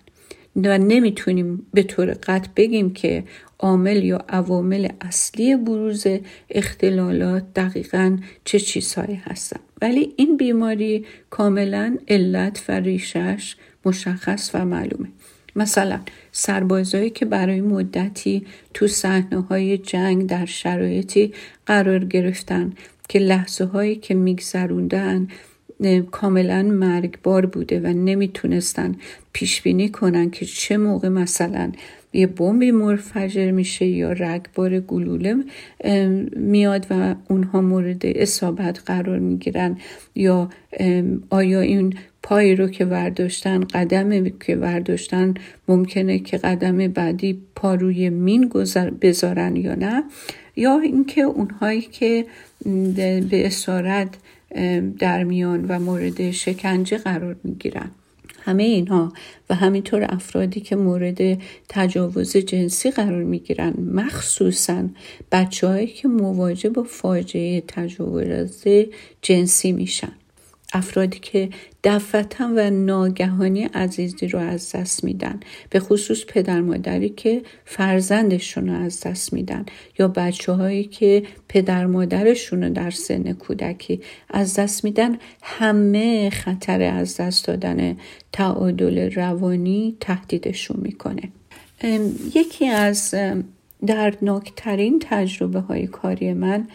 و 0.55 0.77
نمی‌تونیم 0.77 1.65
به 1.73 1.83
طور 1.83 2.11
قطع 2.11 2.49
بگیم 2.55 2.93
که 2.93 3.23
عامل 3.59 4.03
یا 4.03 4.25
عوامل 4.29 4.87
اصلی 5.01 5.55
بروز 5.55 6.07
اختلالات 6.49 7.43
دقیقا 7.55 8.17
چه 8.45 8.59
چیزهایی 8.59 9.15
هستن. 9.15 9.59
ولی 9.81 10.13
این 10.15 10.37
بیماری 10.37 11.05
کاملا 11.29 11.97
علت 12.07 12.63
و 12.69 12.71
ریشش 12.71 13.55
مشخص 13.85 14.51
و 14.53 14.65
معلومه. 14.65 15.07
مثلا 15.55 15.99
سربازایی 16.31 17.09
که 17.09 17.25
برای 17.25 17.61
مدتی 17.61 18.45
تو 18.73 18.87
صحنه 18.87 19.41
های 19.41 19.77
جنگ 19.77 20.27
در 20.27 20.45
شرایطی 20.45 21.33
قرار 21.65 22.05
گرفتن 22.05 22.73
که 23.09 23.19
لحظه 23.19 23.65
هایی 23.65 23.95
که 23.95 24.15
میگذروندن 24.15 25.27
کاملا 26.11 26.63
مرگبار 26.63 27.45
بوده 27.45 27.79
و 27.79 27.87
نمی‌تونستن 27.87 28.95
پیش 29.33 29.61
بینی 29.61 29.89
کنن 29.89 30.29
که 30.29 30.45
چه 30.45 30.77
موقع 30.77 31.09
مثلا 31.09 31.71
یه 32.13 32.27
بمبی 32.27 32.71
منفجر 32.71 33.51
میشه 33.51 33.85
یا 33.85 34.11
رگبار 34.11 34.79
گلوله 34.79 35.35
میاد 36.35 36.87
و 36.89 37.15
اونها 37.29 37.61
مورد 37.61 38.01
اصابت 38.05 38.79
قرار 38.85 39.19
می‌گیرن 39.19 39.77
یا 40.15 40.49
آیا 41.29 41.61
این 41.61 41.93
پایی 42.23 42.55
رو 42.55 42.67
که 42.67 42.85
ورداشتن 42.85 43.63
قدم 43.63 44.29
که 44.29 44.55
ورداشتن 44.55 45.33
ممکنه 45.67 46.19
که 46.19 46.37
قدم 46.37 46.87
بعدی 46.87 47.41
پا 47.55 47.75
روی 47.75 48.09
مین 48.09 48.49
بذارن 49.01 49.55
یا 49.55 49.75
نه؟ 49.75 50.03
یا 50.55 50.79
اینکه 50.79 51.21
اونهایی 51.21 51.81
که 51.81 52.25
به 53.29 53.47
اسارت 53.47 54.09
در 54.99 55.23
میان 55.23 55.65
و 55.65 55.79
مورد 55.79 56.31
شکنجه 56.31 56.97
قرار 56.97 57.35
می‌گیرن. 57.43 57.91
همه 58.45 58.63
اینها 58.63 59.13
و 59.49 59.55
همینطور 59.55 60.07
افرادی 60.09 60.59
که 60.59 60.75
مورد 60.75 61.41
تجاوز 61.69 62.37
جنسی 62.37 62.91
قرار 62.91 63.23
می‌گیرن 63.23 63.73
مخصوصا 63.93 64.83
بچه 65.31 65.85
که 65.85 66.07
مواجه 66.07 66.69
با 66.69 66.83
فاجعه 66.83 67.63
تجاوز 67.67 68.67
جنسی 69.21 69.71
میشن. 69.71 70.11
افرادی 70.73 71.19
که 71.19 71.49
دفتا 71.83 72.51
و 72.55 72.69
ناگهانی 72.69 73.63
عزیزی 73.63 74.27
رو 74.27 74.39
از 74.39 74.71
دست 74.75 75.03
میدن 75.03 75.39
به 75.69 75.79
خصوص 75.79 76.25
پدر 76.27 76.61
مادری 76.61 77.09
که 77.09 77.41
فرزندشون 77.65 78.69
رو 78.69 78.75
از 78.75 79.01
دست 79.01 79.33
میدن 79.33 79.65
یا 79.99 80.07
بچه 80.07 80.51
هایی 80.51 80.83
که 80.83 81.23
پدر 81.49 81.85
مادرشون 81.85 82.63
رو 82.63 82.69
در 82.69 82.91
سن 82.91 83.33
کودکی 83.33 84.01
از 84.29 84.59
دست 84.59 84.83
میدن 84.83 85.17
همه 85.41 86.29
خطر 86.29 86.81
از 86.81 87.17
دست 87.17 87.47
دادن 87.47 87.97
تعادل 88.31 89.11
روانی 89.11 89.97
تهدیدشون 89.99 90.77
می‌کنه. 90.81 91.31
یکی 92.35 92.67
از 92.67 93.15
دردناکترین 93.87 94.99
تجربه 95.09 95.59
های 95.59 95.87
کاری 95.87 96.33
من 96.33 96.67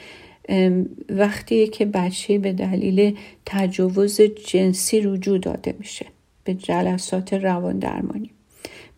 وقتی 1.09 1.67
که 1.67 1.85
بچه 1.85 2.39
به 2.39 2.53
دلیل 2.53 3.17
تجاوز 3.47 4.21
جنسی 4.21 5.01
رجوع 5.01 5.39
داده 5.39 5.75
میشه 5.79 6.07
به 6.45 6.55
جلسات 6.55 7.33
روان 7.33 7.79
درمانی 7.79 8.31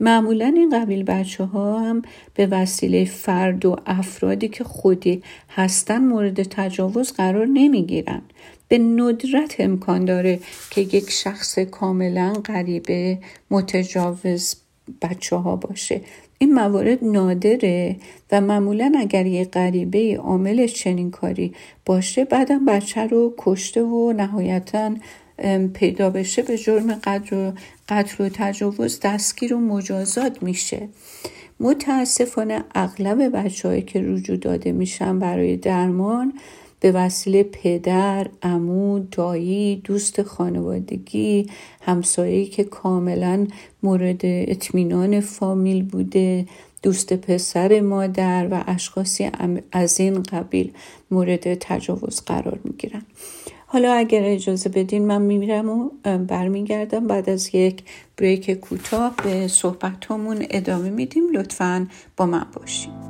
معمولا 0.01 0.53
این 0.57 0.71
قبیل 0.81 1.03
بچه 1.03 1.45
ها 1.45 1.81
هم 1.81 2.03
به 2.35 2.47
وسیله 2.47 3.05
فرد 3.05 3.67
و 3.67 3.77
افرادی 3.87 4.49
که 4.49 4.65
خودی 4.65 5.23
هستن 5.49 5.99
مورد 5.99 6.43
تجاوز 6.43 7.13
قرار 7.13 7.47
نمی‌گیرن. 7.47 8.23
به 8.69 8.79
ندرت 8.79 9.57
امکان 9.59 10.05
داره 10.05 10.41
که 10.71 10.81
یک 10.81 11.11
شخص 11.11 11.59
کاملا 11.59 12.33
غریبه 12.33 13.19
متجاوز 13.51 14.57
بچه 15.03 15.37
ها 15.37 15.57
باشه. 15.57 16.01
این 16.43 16.55
موارد 16.55 17.05
نادره 17.05 17.97
و 18.33 18.41
معمولا 18.41 18.93
اگر 18.99 19.27
یه 19.27 19.45
غریبه 19.45 20.17
عاملش 20.17 20.75
چنین 20.75 21.11
کاری 21.11 21.55
باشه 21.87 22.25
بعدم 22.25 22.65
بچه 22.65 23.07
رو 23.07 23.35
کشته 23.39 23.83
و 23.83 24.13
نهایتا 24.13 24.95
پیدا 25.75 26.11
بشه 26.11 26.43
به 26.43 26.59
جرم 26.59 26.95
قتل 26.95 27.37
و, 27.37 27.53
قتل 27.89 28.25
و 28.25 28.29
تجاوز 28.29 29.01
دستگیر 29.01 29.55
و 29.55 29.59
مجازات 29.59 30.43
میشه. 30.43 30.89
متاسفانه 31.61 32.65
اغلب 32.75 33.37
بچههایی 33.37 33.83
که 33.83 34.03
رجوع 34.03 34.37
داده 34.37 34.73
میشن 34.73 35.19
برای 35.19 35.57
درمان 35.57 36.33
به 36.81 36.93
وسیله 36.93 37.43
پدر، 37.43 38.27
عمو، 38.43 38.99
دایی، 38.99 39.81
دوست 39.85 40.23
خانوادگی، 40.23 41.47
همسایه‌ای 41.81 42.47
که 42.47 42.65
کاملا 42.65 43.47
مورد 43.83 44.21
اطمینان 44.23 45.21
فامیل 45.21 45.83
بوده، 45.83 46.47
دوست 46.83 47.13
پسر 47.13 47.81
مادر 47.81 48.49
و 48.51 48.65
اشخاصی 48.67 49.31
از 49.73 50.01
این 50.01 50.23
قبیل 50.23 50.73
مورد 51.11 51.55
تجاوز 51.55 52.21
قرار 52.21 52.59
می‌گیرن. 52.65 53.03
حالا 53.67 53.93
اگر 53.93 54.23
اجازه 54.25 54.69
بدین 54.69 55.07
من 55.07 55.23
میمیرم 55.23 55.69
و 55.69 55.91
برمیگردم. 56.29 57.07
بعد 57.07 57.31
از 57.31 57.55
یک 57.55 57.83
بریک 58.17 58.51
کوتاه 58.51 59.15
به 59.25 59.49
صحبت 59.49 60.11
ادامه 60.51 60.91
میدیم. 60.91 61.23
لطفا 61.33 61.87
با 62.17 62.27
من 62.27 62.47
باشیم 62.61 63.10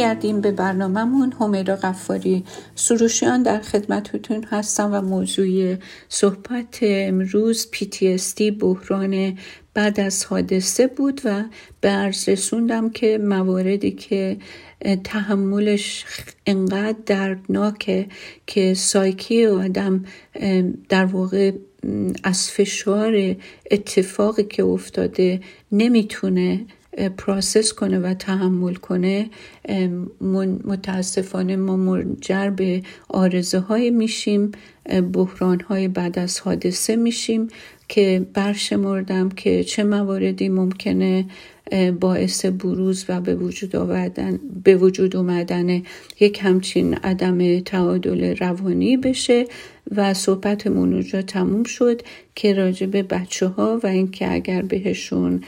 برمیگردیم 0.00 0.40
به 0.40 0.50
برنامهمون. 0.52 1.32
همیرا 1.40 1.76
قفاری 1.76 2.44
سروشیان 2.74 3.42
در 3.42 3.60
خدمتتون 3.60 4.44
هستم 4.44 4.90
و 4.92 5.00
موضوع 5.00 5.76
صحبت 6.08 6.78
امروز 6.82 7.68
PTSD 7.72 8.42
بحران 8.60 9.38
بعد 9.74 10.00
از 10.00 10.24
حادثه 10.24 10.86
بود 10.86 11.20
و 11.24 11.42
به 11.80 11.88
عرض 11.88 12.28
رسوندم 12.28 12.90
که 12.90 13.18
مواردی 13.18 13.90
که 13.90 14.36
تحملش 15.04 16.04
انقدر 16.46 16.98
دردناکه 17.06 18.06
که 18.46 18.74
سایکی 18.74 19.46
آدم 19.46 20.04
در 20.88 21.04
واقع 21.04 21.52
از 22.24 22.50
فشار 22.50 23.36
اتفاقی 23.70 24.44
که 24.44 24.64
افتاده 24.64 25.40
نمی‌تونه 25.72 26.66
پراسس 27.16 27.72
کنه 27.72 27.98
و 27.98 28.14
تحمل 28.14 28.74
کنه 28.74 29.30
متاسفانه 30.64 31.56
ما 31.56 31.76
منجر 31.76 32.50
به 32.50 32.82
آرزه 33.08 33.58
های 33.58 33.90
میشیم 33.90 34.52
بحران 35.12 35.60
های 35.60 35.88
بعد 35.88 36.18
از 36.18 36.40
حادثه 36.40 36.96
میشیم 36.96 37.48
که 37.88 38.26
برشمردم 38.34 39.28
که 39.28 39.64
چه 39.64 39.84
مواردی 39.84 40.48
ممکنه 40.48 41.24
باعث 42.00 42.44
بروز 42.44 43.04
و 43.08 43.20
به 43.20 43.34
وجود 43.34 43.76
آوردن 43.76 44.38
به 44.64 44.76
وجود 44.76 45.16
اومدن 45.16 45.82
یک 46.20 46.40
همچین 46.42 46.94
عدم 46.94 47.60
تعادل 47.60 48.36
روانی 48.36 48.96
بشه 48.96 49.46
و 49.96 50.14
صحبتمون 50.14 50.92
اونجا 50.92 51.22
تموم 51.22 51.64
شد 51.64 52.02
که 52.34 52.54
راجع 52.54 52.86
به 52.86 53.02
بچه 53.02 53.46
ها 53.46 53.80
و 53.82 53.86
اینکه 53.86 54.32
اگر 54.32 54.62
بهشون 54.62 55.40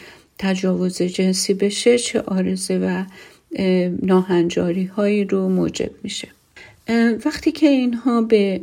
تجاوز 0.43 1.03
جنسی 1.03 1.55
بشه 1.55 1.99
چه 1.99 2.21
آرزه 2.21 2.79
و 2.79 3.05
ناهنجاری 4.03 4.85
هایی 4.85 5.25
رو 5.25 5.49
موجب 5.49 5.91
میشه. 6.03 6.29
وقتی 7.25 7.53
که 7.53 7.69
اینها 7.69 8.23
به 8.23 8.61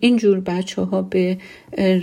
این 0.00 0.16
جور 0.16 0.40
بچه 0.40 0.82
ها 0.82 1.02
به 1.02 1.38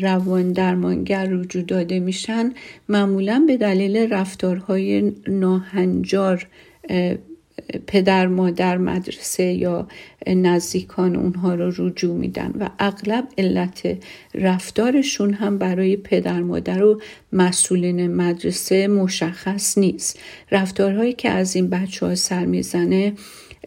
روان 0.01 0.51
درمانگر 0.51 1.25
رجوع 1.25 1.63
داده 1.63 1.99
میشن 1.99 2.53
معمولا 2.89 3.43
به 3.47 3.57
دلیل 3.57 4.13
رفتارهای 4.13 5.11
ناهنجار 5.27 6.47
پدر 7.87 8.27
مادر 8.27 8.77
مدرسه 8.77 9.43
یا 9.43 9.87
نزدیکان 10.27 11.15
اونها 11.15 11.55
رو 11.55 11.71
رجوع 11.77 12.15
میدن 12.15 12.53
و 12.59 12.69
اغلب 12.79 13.27
علت 13.37 13.97
رفتارشون 14.35 15.33
هم 15.33 15.57
برای 15.57 15.95
پدر 15.95 16.41
مادر 16.41 16.83
و 16.83 17.01
مسئولین 17.33 18.15
مدرسه 18.15 18.87
مشخص 18.87 19.77
نیست. 19.77 20.19
رفتارهایی 20.51 21.13
که 21.13 21.29
از 21.29 21.55
این 21.55 21.69
بچه 21.69 22.05
ها 22.05 22.15
سر 22.15 22.45
می‌زنه 22.45 23.13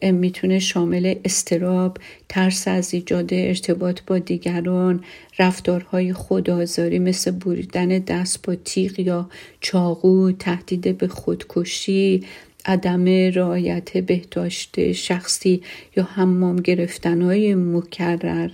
می‌تونه 0.02 0.58
شامل 0.58 1.14
استراب، 1.24 1.98
ترس 2.28 2.68
از 2.68 2.94
ایجاد 2.94 3.28
ارتباط 3.32 4.00
با 4.06 4.18
دیگران، 4.18 5.04
رفتارهای 5.38 6.12
خودآزاری 6.12 6.98
مثل 6.98 7.30
بریدن 7.30 7.88
دست 7.88 8.46
با 8.46 8.54
تیغ 8.54 9.00
یا 9.00 9.28
چاقو، 9.60 10.32
تهدید 10.32 10.98
به 10.98 11.08
خودکشی، 11.08 12.22
عدم 12.66 13.05
رعایت 13.35 13.96
بهداشت 13.98 14.92
شخصی 14.92 15.62
یا 15.96 16.05
حمام 16.05 16.57
گرفتنهای 16.57 17.55
مکرر 17.55 18.51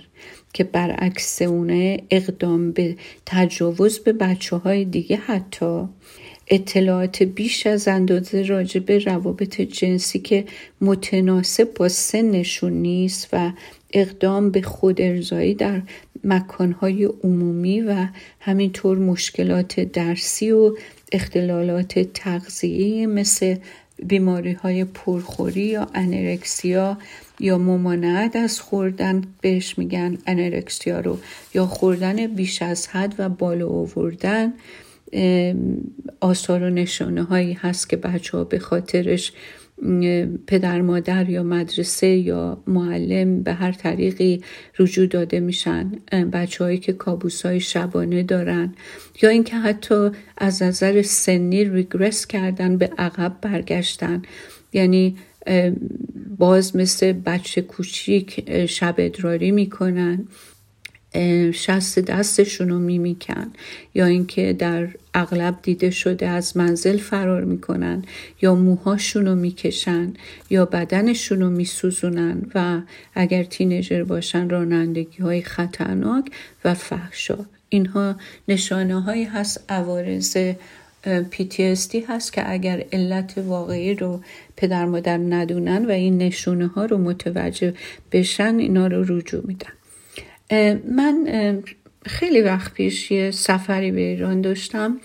که 0.53 0.63
برعکس 0.63 1.41
اونه 1.41 1.99
اقدام 2.09 2.71
به 2.71 2.95
تجاوز 3.25 3.99
به 3.99 4.13
بچه 4.13 4.55
های 4.55 4.85
دیگه 4.85 5.15
حتی. 5.15 5.83
اطلاعات 6.47 7.23
بیش 7.23 7.67
از 7.67 7.87
اندازه 7.87 8.41
راجع 8.41 8.79
به 8.79 8.99
روابط 8.99 9.61
جنسی 9.61 10.19
که 10.19 10.45
متناسب 10.81 11.73
با 11.73 11.89
سنشون 11.89 12.73
نیست 12.73 13.29
و 13.33 13.51
اقدام 13.93 14.51
به 14.51 14.61
خود 14.61 15.01
ارزایی 15.01 15.53
در 15.53 15.81
مکانهای 16.23 17.05
عمومی 17.23 17.81
و 17.81 18.07
همینطور 18.39 18.97
مشکلات 18.97 19.79
درسی 19.79 20.51
و 20.51 20.75
اختلالات 21.11 21.99
تغذیه 21.99 23.07
مثل 23.07 23.55
بیماری 24.07 24.53
های 24.53 24.85
پرخوری 24.85 25.61
یا 25.61 25.87
انرکسیا 25.95 26.97
یا 27.39 27.57
ممانعت 27.57 28.35
از 28.35 28.59
خوردن 28.59 29.23
بهش 29.41 29.77
میگن 29.77 30.17
انرکسیا 30.27 30.99
رو 30.99 31.19
یا 31.53 31.65
خوردن 31.65 32.27
بیش 32.27 32.61
از 32.61 32.87
حد 32.87 33.15
و 33.17 33.29
بالا 33.29 33.67
آوردن 33.67 34.53
آثار 36.19 36.63
و 36.63 36.69
نشانه 36.69 37.23
هایی 37.23 37.53
هست 37.53 37.89
که 37.89 37.97
بچه 37.97 38.37
ها 38.37 38.43
به 38.43 38.59
خاطرش 38.59 39.33
پدر 40.47 40.81
مادر 40.81 41.29
یا 41.29 41.43
مدرسه 41.43 42.07
یا 42.07 42.63
معلم 42.67 43.43
به 43.43 43.53
هر 43.53 43.71
طریقی 43.71 44.43
رجوع 44.79 45.07
داده 45.07 45.39
میشن 45.39 45.91
بچه 46.11 46.63
هایی 46.63 46.77
که 46.77 46.93
کابوس 46.93 47.45
های 47.45 47.59
شبانه 47.59 48.23
دارن 48.23 48.73
یا 49.21 49.29
اینکه 49.29 49.55
حتی 49.55 50.09
از 50.37 50.63
نظر 50.63 51.01
سنی 51.01 51.65
ریگرس 51.65 52.27
کردن 52.27 52.77
به 52.77 52.89
عقب 52.97 53.37
برگشتن. 53.41 54.21
یعنی 54.73 55.17
باز 56.37 56.75
مثل 56.75 57.11
بچه 57.11 57.61
کوچیک 57.61 58.51
شب 58.65 58.95
ادراری 58.97 59.51
می‌کنن. 59.51 60.27
شست 61.53 61.99
دستشون 61.99 62.69
رو 62.69 62.79
میمیکن 62.79 63.51
یا 63.93 64.05
اینکه 64.05 64.53
در 64.53 64.87
اغلب 65.13 65.59
دیده 65.61 65.89
شده 65.89 66.27
از 66.27 66.57
منزل 66.57 66.97
فرار 66.97 67.43
می‌کنن 67.43 68.03
یا 68.41 68.55
موهاشون 68.55 69.25
رو 69.25 69.35
می‌کشن 69.35 70.13
یا 70.49 70.65
بدنشون 70.65 71.41
رو 71.41 71.49
میسوزونن 71.49 72.41
و 72.55 72.81
اگر 73.15 73.43
تینیجر 73.43 74.03
باشن 74.03 74.49
رانندگی 74.49 75.23
های 75.23 75.41
خطرناک 75.41 76.25
و 76.65 76.73
فحشا. 76.73 77.37
اینها 77.69 78.15
نشانه 78.47 79.01
هایی 79.01 79.23
هست 79.23 79.63
عوارض 79.69 80.37
PTSD 81.05 81.95
هست 82.07 82.33
که 82.33 82.51
اگر 82.51 82.85
علت 82.91 83.33
واقعی 83.37 83.95
رو 83.95 84.21
پدر 84.57 84.85
مادر 84.85 85.17
ندونن 85.17 85.85
و 85.85 85.91
این 85.91 86.17
نشونه 86.17 86.67
ها 86.67 86.85
رو 86.85 86.97
متوجه 86.97 87.73
بشن 88.11 88.55
اینا 88.59 88.87
رو 88.87 89.17
رجوع 89.17 89.47
میدن. 89.47 89.78
من 90.95 91.27
خیلی 92.05 92.41
وقت 92.41 92.73
پیش 92.73 93.11
یه 93.11 93.31
سفری 93.31 93.91
به 93.91 94.01
ایران 94.01 94.41
داشتم 94.41 94.99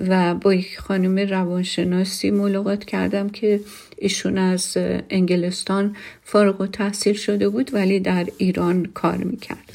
و 0.00 0.34
با 0.34 0.54
یک 0.54 0.78
خانم 0.78 1.18
روانشناسی 1.18 2.30
ملاقات 2.30 2.84
کردم 2.84 3.28
که 3.28 3.60
ایشون 3.98 4.38
از 4.38 4.76
انگلستان 5.10 5.96
فارغ 6.24 6.60
و 6.60 6.66
تحصیل 6.66 7.14
شده 7.14 7.48
بود 7.48 7.74
ولی 7.74 8.00
در 8.00 8.26
ایران 8.38 8.84
کار 8.94 9.16
می‌کرد. 9.16 9.72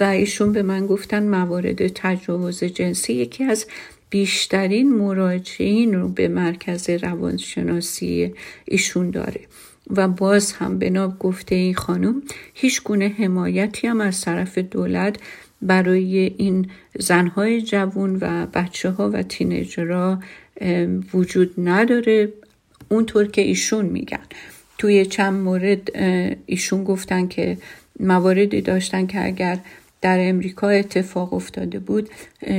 و 0.00 0.04
ایشون 0.04 0.52
به 0.52 0.62
من 0.62 0.86
گفتن 0.86 1.28
موارد 1.28 1.88
تجاوز 1.88 2.64
جنسی 2.64 3.12
یکی 3.12 3.44
از 3.44 3.66
بیشترین 4.10 4.92
مراجعین 4.92 5.94
رو 5.94 6.08
به 6.08 6.28
مرکز 6.28 6.90
روانشناسی 6.90 8.34
ایشون 8.64 9.10
داره. 9.10 9.40
و 9.90 10.08
باز 10.08 10.52
هم 10.52 10.78
بنا 10.78 11.08
گفته 11.08 11.54
این 11.54 11.74
خانم 11.74 12.22
هیچ 12.54 12.82
گونه 12.82 13.08
حمایتی 13.08 13.86
هم 13.86 14.00
از 14.00 14.20
طرف 14.20 14.58
دولت 14.58 15.16
برای 15.62 16.34
این 16.36 16.70
زنهای 16.98 17.62
جوون 17.62 18.18
و 18.20 18.46
بچه 18.46 18.90
ها 18.90 19.10
و 19.10 19.22
تینیجرها 19.22 20.20
وجود 21.14 21.54
نداره. 21.58 22.32
اونطور 22.88 23.26
که 23.26 23.42
ایشون 23.42 23.86
میگن. 23.86 24.18
توی 24.78 25.06
چند 25.06 25.34
مورد 25.34 25.96
ایشون 26.46 26.84
گفتن 26.84 27.28
که 27.28 27.58
مواردی 28.00 28.60
داشتن 28.60 29.06
که 29.06 29.24
اگر 29.24 29.58
در 30.00 30.28
امریکا 30.28 30.68
اتفاق 30.68 31.34
افتاده 31.34 31.78
بود. 31.78 32.08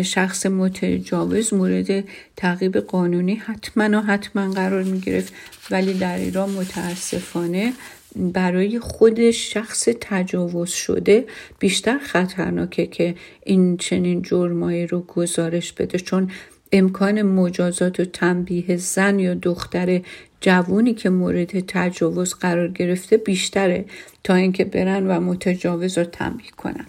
شخص 0.04 0.46
متجاوز 0.46 1.54
مورد 1.54 2.04
تعقیب 2.36 2.78
قانونی 2.78 3.36
حتما 3.36 4.00
و 4.00 4.02
حتما 4.02 4.52
قرار 4.52 4.84
می 4.84 5.00
گرفت 5.00 5.34
ولی 5.72 5.94
در 5.94 6.18
ایران 6.18 6.50
متاسفانه 6.50 7.74
برای 8.16 8.80
خود 8.80 9.32
شخص 9.32 9.90
تجاوز 10.02 10.70
شده 10.70 11.26
بیشتر 11.60 11.98
خطرناکه 11.98 12.86
که 12.86 13.16
این 13.44 13.78
چنین 13.78 14.22
جرمایی 14.22 14.88
رو 14.88 15.02
گزارش 15.02 15.74
بده 15.74 15.98
چون 15.98 16.32
امکان 16.72 17.22
مجازات 17.22 18.00
و 18.00 18.06
تنبیه 18.06 18.78
زن 18.78 19.20
یا 19.20 19.34
دختر 19.34 20.02
جوونی 20.42 20.94
که 20.94 21.10
مورد 21.10 21.60
تجاوز 21.60 22.34
قرار 22.34 22.68
گرفته 22.68 23.18
بیشتره 23.18 23.86
تا 24.24 24.34
اینکه 24.34 24.66
برن 24.66 25.08
و 25.08 25.20
متجاوز 25.20 25.98
رو 25.98 26.04
تنبیه 26.04 26.52
کنن. 26.58 26.86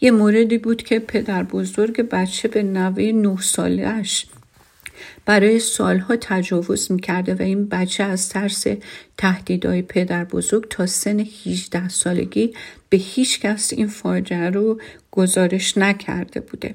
یه 0.00 0.10
موردی 0.10 0.58
بود 0.58 0.82
که 0.82 0.98
پدر 0.98 1.42
بزرگ 1.42 2.02
بچه 2.02 2.48
به 2.48 2.62
نوه 2.62 3.02
نه 3.02 3.40
سالش 3.40 4.26
برای 5.24 5.58
سالها 5.58 6.16
تجاوز 6.16 6.92
می‌کرده 6.92 7.34
و 7.34 7.42
این 7.42 7.68
بچه 7.68 8.04
از 8.04 8.28
ترس 8.28 8.64
تهدیدهای 9.18 9.82
پدر 9.82 10.24
بزرگ 10.24 10.68
تا 10.68 10.86
سن 10.86 11.20
18 11.46 11.88
سالگی 11.88 12.54
به 12.88 12.96
هیچ 12.96 13.40
کس 13.40 13.72
این 13.72 13.86
فاجعه 13.86 14.50
رو 14.50 14.80
گزارش 15.10 15.78
نکرده 15.78 16.40
بوده. 16.40 16.74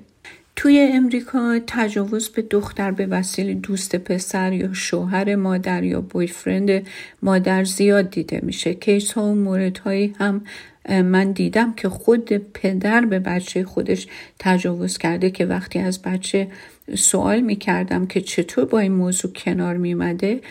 توی 0.56 0.90
امریکا 0.94 1.60
تجاوز 1.68 2.30
به 2.30 2.42
دختر 2.42 2.92
به 2.92 3.06
وسیله 3.06 3.54
دوست 3.54 3.96
پسر 3.96 4.54
یا 4.54 4.74
شوهر 4.74 5.36
مادر 5.36 5.84
یا 5.84 6.02
بویفرند 6.02 6.88
مادر 7.22 7.64
زیاد 7.64 8.10
دیده 8.10 8.40
میشه. 8.44 8.74
کیس 8.74 9.12
ها 9.12 9.24
و 9.24 9.36
مورد 9.36 9.78
هایی 9.78 10.16
هم 10.20 10.42
من 10.90 11.32
دیدم 11.32 11.74
که 11.74 11.90
خود 11.90 12.34
پدر 12.34 13.06
به 13.06 13.20
بچه 13.20 13.64
خودش 13.64 14.08
تجاوز 14.40 14.98
کرده 14.98 15.30
که 15.30 15.46
وقتی 15.46 15.80
از 15.80 16.02
بچه 16.02 16.48
سوال 16.96 17.42
می‌کردم 17.42 18.06
که 18.06 18.22
چطور 18.22 18.66
با 18.66 18.80
این 18.80 18.92
موضوع 18.92 19.32
کنار 19.32 19.78
میمده 19.78 20.42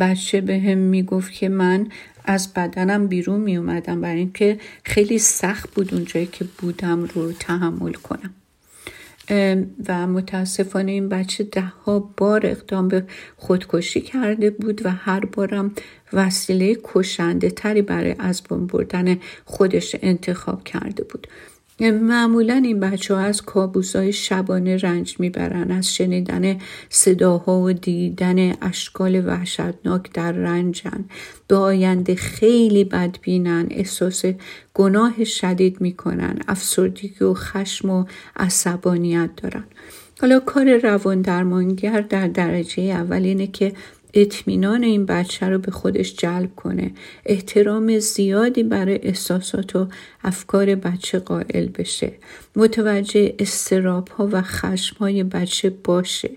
بچه 0.00 0.40
به 0.40 0.58
هم 0.58 0.78
می‌گفت 0.78 1.32
که 1.32 1.48
من 1.48 1.86
از 2.24 2.54
بدنم 2.54 3.06
بیرون 3.06 3.40
میومدم 3.40 4.00
برای 4.00 4.18
اینکه 4.18 4.58
خیلی 4.84 5.18
سخت 5.18 5.70
بود 5.70 5.94
اونجایی 5.94 6.26
که 6.26 6.44
بودم 6.58 7.04
رو 7.04 7.32
تحمل 7.32 7.92
کنم. 7.92 8.34
و 9.88 10.06
متاسفانه 10.06 10.92
این 10.92 11.08
بچه 11.08 11.44
ده 11.44 11.60
ها 11.60 12.12
بار 12.16 12.46
اقدام 12.46 12.88
به 12.88 13.04
خودکشی 13.36 14.00
کرده 14.00 14.50
بود 14.50 14.86
و 14.86 14.90
هر 14.90 15.24
بارم 15.24 15.72
وسیله 16.12 16.76
کشنده 16.84 17.50
تری 17.50 17.82
برای 17.82 18.14
از 18.18 18.42
بردن 18.42 19.18
خودش 19.44 19.96
انتخاب 20.02 20.64
کرده 20.64 21.04
بود. 21.04 21.26
معمولا 21.80 22.54
این 22.64 22.80
بچه 22.80 23.14
ها 23.14 23.20
از 23.20 23.42
کابوس 23.42 23.96
های 23.96 24.12
شبانه 24.12 24.76
رنج 24.76 25.16
می‌برن 25.18 25.70
از 25.70 25.94
شنیدن 25.94 26.58
صداها 26.88 27.60
و 27.60 27.72
دیدن 27.72 28.52
اشکال 28.62 29.26
وحشتناک 29.26 30.12
در 30.12 30.32
رنجن. 30.32 31.04
به 31.48 31.56
آینده 31.56 32.14
خیلی 32.14 32.84
بدبینن 32.84 33.66
احساس 33.70 34.24
گناه 34.74 35.24
شدید 35.24 35.80
می‌کنن 35.80 36.38
افسردگی 36.48 37.24
و 37.24 37.34
خشم 37.34 37.90
و 37.90 38.04
عصبانیت 38.36 39.30
دارن. 39.36 39.64
حالا 40.20 40.40
کار 40.40 40.76
روان 40.76 41.22
درمانگر 41.22 42.00
در 42.00 42.28
درجه 42.28 42.82
اول 42.82 43.22
اینه 43.22 43.46
که 43.46 43.72
اطمینان 44.16 44.82
این 44.82 45.06
بچه 45.06 45.48
رو 45.48 45.58
به 45.58 45.70
خودش 45.70 46.16
جلب 46.16 46.54
کنه. 46.56 46.90
احترام 47.26 47.98
زیادی 47.98 48.62
برای 48.62 48.98
احساسات 49.02 49.76
و 49.76 49.88
افکار 50.24 50.74
بچه 50.74 51.18
قائل 51.18 51.68
بشه. 51.68 52.12
متوجه 52.56 53.34
استراب 53.38 54.08
ها 54.08 54.28
و 54.32 54.42
خشم 54.42 54.96
های 54.96 55.22
بچه 55.24 55.70
باشه. 55.84 56.30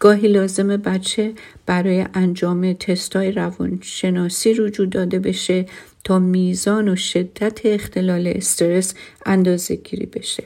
گاهی 0.00 0.28
لازم 0.28 0.76
بچه 0.76 1.32
برای 1.66 2.06
انجام 2.14 2.72
تستای 2.72 3.32
روانشناسی 3.32 4.54
رجوع 4.54 4.86
داده 4.86 5.18
بشه 5.18 5.66
تا 6.04 6.18
میزان 6.18 6.88
و 6.88 6.96
شدت 6.96 7.60
اختلال 7.66 8.32
استرس 8.36 8.94
اندازه 9.26 9.76
گیری 9.76 10.06
بشه. 10.06 10.44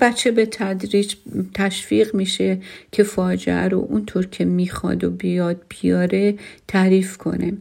بچه 0.00 0.30
به 0.30 0.46
تدریج 0.46 1.14
تشویق 1.54 2.14
میشه 2.14 2.58
که 2.92 3.02
فاجعه 3.02 3.68
رو 3.68 3.86
اونطور 3.90 4.26
که 4.26 4.44
می‌خواد 4.44 5.04
و 5.04 5.10
بیاد 5.10 5.62
بیاره 5.68 6.34
تعریف 6.68 7.16
کنه. 7.16 7.52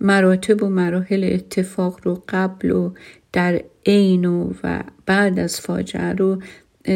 مراتب 0.00 0.62
و 0.62 0.68
مراحل 0.68 1.30
اتفاق 1.32 2.00
رو 2.02 2.22
قبل 2.28 2.70
و 2.70 2.92
در 3.32 3.62
عین 3.86 4.24
و, 4.24 4.52
و 4.64 4.82
بعد 5.06 5.38
از 5.38 5.60
فاجعه 5.60 6.12
رو 6.12 6.42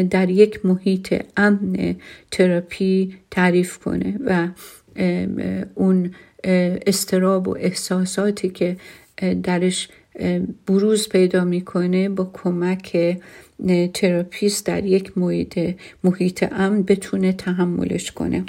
در 0.09 0.29
یک 0.29 0.65
محیط 0.65 1.23
امن 1.37 1.95
تراپی 2.31 3.15
تعریف 3.31 3.77
کنه 3.77 4.19
و 4.25 4.47
اون 5.75 6.11
اضطراب 6.87 7.47
و 7.47 7.57
احساساتی 7.59 8.49
که 8.49 8.77
درش 9.43 9.89
بروز 10.67 11.09
پیدا 11.09 11.43
می‌کنه 11.43 12.09
با 12.09 12.31
کمک 12.33 13.17
تراپیست 13.93 14.65
در 14.65 14.85
یک 14.85 15.17
محیط, 15.17 15.59
محیط 16.03 16.45
امن 16.51 16.83
بتونه 16.83 17.33
تحملش 17.33 18.11
کنه. 18.11 18.43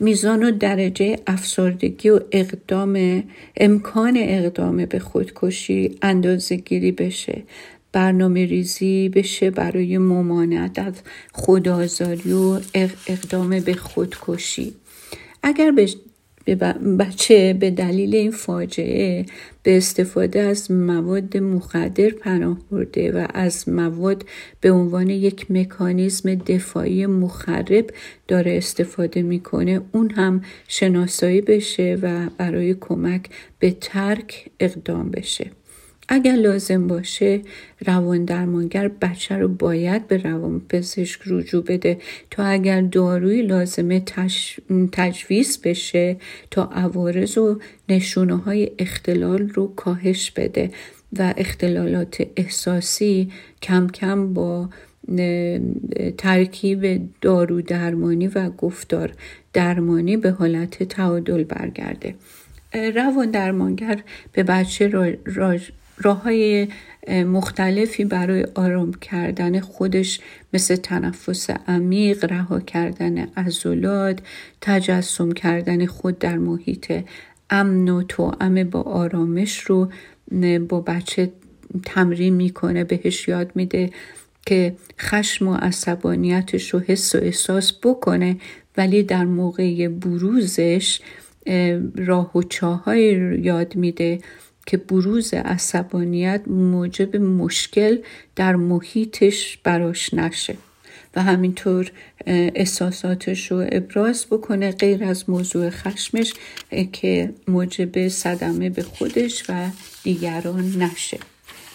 میزان 0.00 0.42
و 0.42 0.50
درجه 0.50 1.18
افسردگی 1.26 2.08
و 2.08 2.20
اقدام 2.32 3.22
امکان 3.56 4.14
اقدام 4.16 4.84
به 4.84 4.98
خودکشی 4.98 5.98
اندازه 6.02 6.56
گیری 6.56 6.92
بشه. 6.92 7.42
برنامه 7.92 8.46
ریزی 8.46 9.08
بشه 9.08 9.50
برای 9.50 9.98
ممانعت 9.98 10.78
از 10.78 10.94
خودآزاری 11.32 12.32
و 12.32 12.60
اقدام 13.06 13.60
به 13.60 13.74
خودکشی. 13.74 14.74
اگر 15.42 15.70
به 15.70 15.88
بچه 16.98 17.56
به 17.60 17.70
دلیل 17.70 18.14
این 18.14 18.30
فاجعه 18.30 19.26
به 19.62 19.76
استفاده 19.76 20.40
از 20.40 20.70
مواد 20.70 21.36
مخدر 21.36 22.10
پناه 22.10 22.58
برده 22.70 23.12
و 23.12 23.26
از 23.34 23.68
مواد 23.68 24.24
به 24.60 24.70
عنوان 24.70 25.10
یک 25.10 25.50
مکانیزم 25.50 26.34
دفاعی 26.34 27.06
مخرب 27.06 27.90
داره 28.28 28.56
استفاده 28.56 29.22
می‌کنه 29.22 29.80
اون 29.92 30.10
هم 30.10 30.42
شناسایی 30.68 31.40
بشه 31.40 31.98
و 32.02 32.28
برای 32.38 32.74
کمک 32.80 33.26
به 33.58 33.76
ترک 33.80 34.50
اقدام 34.60 35.10
بشه. 35.10 35.50
اگر 36.12 36.32
لازم 36.32 36.86
باشه 36.86 37.40
روان 37.86 38.24
درمانگر 38.24 38.88
بچه 38.88 39.36
رو 39.36 39.48
باید 39.48 40.08
به 40.08 40.16
روان 40.16 40.60
پزشک 40.68 41.20
رجوع 41.26 41.64
بده 41.64 41.98
تا 42.30 42.44
اگر 42.44 42.80
داروی 42.80 43.42
لازمه 43.42 44.02
تجویز 44.92 45.60
بشه 45.62 46.16
تا 46.50 46.64
عوارض 46.64 47.38
و 47.38 47.60
نشونه 47.88 48.36
های 48.36 48.70
اختلال 48.78 49.48
رو 49.48 49.74
کاهش 49.74 50.30
بده 50.30 50.70
و 51.18 51.34
اختلالات 51.36 52.26
احساسی 52.36 53.30
کم 53.62 53.86
کم 53.86 54.34
با 54.34 54.68
ترکیب 56.18 57.08
دارو 57.20 57.62
درمانی 57.62 58.26
و 58.26 58.50
گفتار 58.50 59.12
درمانی 59.52 60.16
به 60.16 60.30
حالت 60.30 60.82
تعادل 60.82 61.44
برگرده. 61.44 62.14
روان 62.94 63.30
درمانگر 63.30 64.02
به 64.32 64.42
بچه 64.42 64.88
راه 66.02 66.22
های 66.22 66.68
مختلفی 67.08 68.04
برای 68.04 68.46
آرام 68.54 68.92
کردن 68.92 69.60
خودش 69.60 70.20
مثل 70.52 70.76
تنفس 70.76 71.50
عمیق 71.50 72.24
رها 72.24 72.60
کردن 72.60 73.18
عضلات 73.18 74.18
تجسم 74.60 75.32
کردن 75.32 75.86
خود 75.86 76.18
در 76.18 76.38
محیط 76.38 76.92
امن 77.50 77.88
و 77.88 78.02
توأم 78.02 78.64
با 78.64 78.80
آرامش 78.82 79.60
رو 79.60 79.88
با 80.68 80.80
بچه 80.80 81.32
تمرین 81.84 82.34
می‌کنه 82.34 82.84
بهش 82.84 83.28
یاد 83.28 83.52
میده 83.54 83.90
که 84.46 84.74
خشم 85.00 85.48
و 85.48 85.54
عصبانیتش 85.54 86.74
رو 86.74 86.80
حس 86.80 87.14
و 87.14 87.18
احساس 87.18 87.72
بکنه 87.82 88.36
ولی 88.76 89.02
در 89.02 89.24
موقع 89.24 89.88
بروزش 89.88 91.00
راه 91.96 92.36
و 92.36 92.42
چاهای 92.42 93.40
یاد 93.42 93.76
میده. 93.76 94.18
که 94.70 94.76
بروز 94.76 95.34
عصبانیت 95.34 96.40
موجب 96.46 97.16
مشکل 97.16 97.98
در 98.36 98.56
محیطش 98.56 99.58
براش 99.64 100.14
نشه 100.14 100.56
و 101.16 101.22
همینطور 101.22 101.90
احساساتش 102.26 103.52
رو 103.52 103.66
ابراز 103.72 104.26
بکنه 104.30 104.72
غیر 104.72 105.04
از 105.04 105.30
موضوع 105.30 105.70
خشمش 105.70 106.34
که 106.92 107.34
موجب 107.48 108.08
صدمه 108.08 108.70
به 108.70 108.82
خودش 108.82 109.44
و 109.48 109.70
دیگران 110.02 110.82
نشه. 110.82 111.18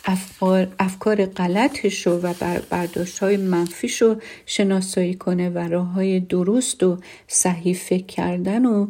افکار, 0.05 0.67
افکار 0.79 1.25
غلطش 1.25 2.07
رو 2.07 2.13
و 2.13 2.33
برداشت 2.69 3.19
های 3.19 3.37
منفیش 3.37 4.01
رو 4.01 4.21
شناسایی 4.45 5.13
کنه 5.15 5.49
و 5.49 5.57
راه 5.57 5.87
های 5.87 6.19
درست 6.19 6.83
و 6.83 6.99
صحیح 7.27 7.75
فکر 7.75 8.05
کردن 8.05 8.65
و 8.65 8.87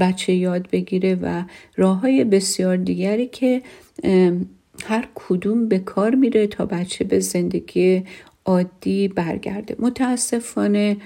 بچه 0.00 0.32
یاد 0.32 0.70
بگیره 0.70 1.14
و 1.14 1.42
راه 1.76 2.00
های 2.00 2.24
بسیار 2.24 2.76
دیگری 2.76 3.26
که 3.26 3.62
هر 4.84 5.08
کدوم 5.14 5.68
به 5.68 5.78
کار 5.78 6.14
میره 6.14 6.46
تا 6.46 6.66
بچه 6.66 7.04
به 7.04 7.20
زندگی 7.20 8.02
عادی 8.44 9.08
برگرده. 9.08 9.76
متاسفانه 9.78 10.96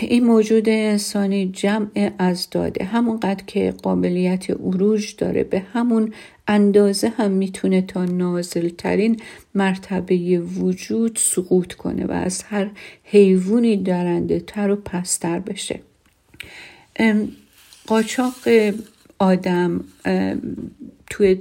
این 0.00 0.24
موجود 0.24 0.68
انسانی 0.68 1.50
جمع 1.52 2.12
از 2.18 2.50
داده 2.50 2.84
همونقدر 2.84 3.44
که 3.46 3.74
قابلیت 3.82 4.50
عروج 4.50 5.16
داره 5.16 5.44
به 5.44 5.60
همون 5.60 6.12
اندازه 6.48 7.08
هم 7.08 7.30
می‌تونه 7.30 7.82
تا 7.82 8.04
نازلترین 8.04 9.20
مرتبه 9.54 10.38
وجود 10.38 11.18
سقوط 11.20 11.74
کنه 11.74 12.06
و 12.06 12.12
از 12.12 12.42
هر 12.42 12.70
حیوانی 13.04 13.76
درنده 13.76 14.40
تر 14.40 14.70
و 14.70 14.76
پستر 14.76 15.38
بشه. 15.38 15.80
قاچاق 17.86 18.34
آدم 19.18 19.84
توی 21.10 21.38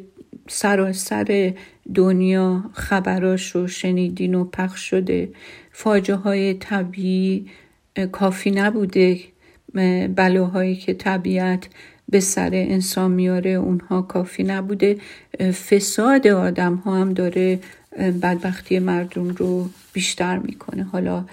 سراسر 0.48 1.54
دنیا 1.96 2.64
خبراش 2.74 3.52
رو 3.56 3.68
شنیدین 3.68 4.36
و 4.36 4.44
پخش 4.44 4.90
شده 4.90 5.30
فاجه 5.72 6.16
های 6.16 6.54
طبیعی 6.54 7.48
کافی 8.00 8.52
نبوده 8.52 9.20
بلاهایی 10.16 10.76
که 10.76 10.94
طبیعت 10.94 11.68
به 12.10 12.20
سر 12.20 12.50
انسان 12.54 13.12
میاره 13.12 13.50
اونها 13.50 14.02
کافی 14.02 14.44
نبوده. 14.44 14.98
فساد 15.70 16.28
آدم 16.28 16.76
ها 16.76 17.02
هم 17.02 17.14
داره 17.14 17.60
بدبختی 17.98 18.80
مردم 18.80 19.30
رو 19.30 19.70
بیشتر 19.94 20.38
می‌کنه. 20.38 20.84
حالا 20.84 21.26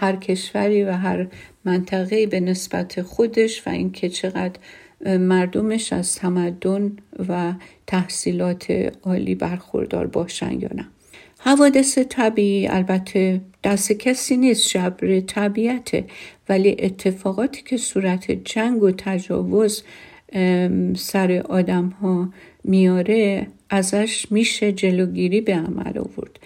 هر 0.00 0.16
کشوری 0.16 0.84
و 0.84 0.92
هر 0.92 1.26
منطقه 1.64 2.26
به 2.26 2.40
نسبت 2.40 3.02
خودش 3.02 3.66
و 3.66 3.70
اینکه 3.70 4.08
چقدر 4.08 4.58
مردمش 5.18 5.92
از 5.92 6.14
تمدن 6.16 6.92
و 7.28 7.52
تحصیلات 7.86 8.92
عالی 9.02 9.34
برخوردار 9.34 10.06
باشن 10.06 10.60
یا 10.60 10.70
نه. 10.74 10.86
حوادث 11.42 11.98
طبیعی 11.98 12.68
البته 12.68 13.40
دست 13.64 13.92
کسی 13.92 14.36
نیست 14.36 14.68
جبر 14.68 15.20
طبیعته 15.20 16.04
ولی 16.48 16.76
اتفاقاتی 16.78 17.62
که 17.62 17.76
صورت 17.76 18.30
جنگ 18.30 18.82
و 18.82 18.90
تجاوز 18.90 19.82
سر 20.96 21.42
آدم 21.48 21.88
ها 21.88 22.32
میاره 22.64 23.46
ازش 23.70 24.26
میشه 24.30 24.72
جلوگیری 24.72 25.40
به 25.40 25.54
عمل 25.54 25.98
آورد. 25.98 26.38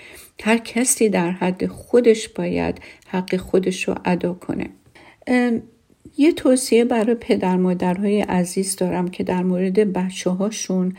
هر 0.42 0.58
کسی 0.58 1.08
در 1.08 1.30
حد 1.30 1.66
خودش 1.66 2.28
باید 2.28 2.80
حق 3.06 3.36
خودش 3.36 3.88
رو 3.88 3.94
ادا 4.04 4.32
کنه. 4.34 4.70
یه 6.16 6.32
توصیه 6.32 6.84
برای 6.84 7.14
پدر 7.14 7.56
مادرهای 7.56 8.20
عزیز 8.20 8.76
دارم 8.76 9.08
که 9.08 9.24
در 9.24 9.42
مورد 9.42 9.92
بچه 9.92 10.30
هاشون 10.30 10.92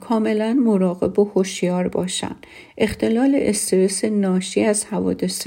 کاملا 0.00 0.52
مراقب 0.52 1.18
و 1.18 1.24
هوشیار 1.24 1.88
باشن. 1.88 2.36
اختلال 2.78 3.38
استرس 3.40 4.04
ناشی 4.04 4.62
از 4.62 4.84
حوادث 4.84 5.46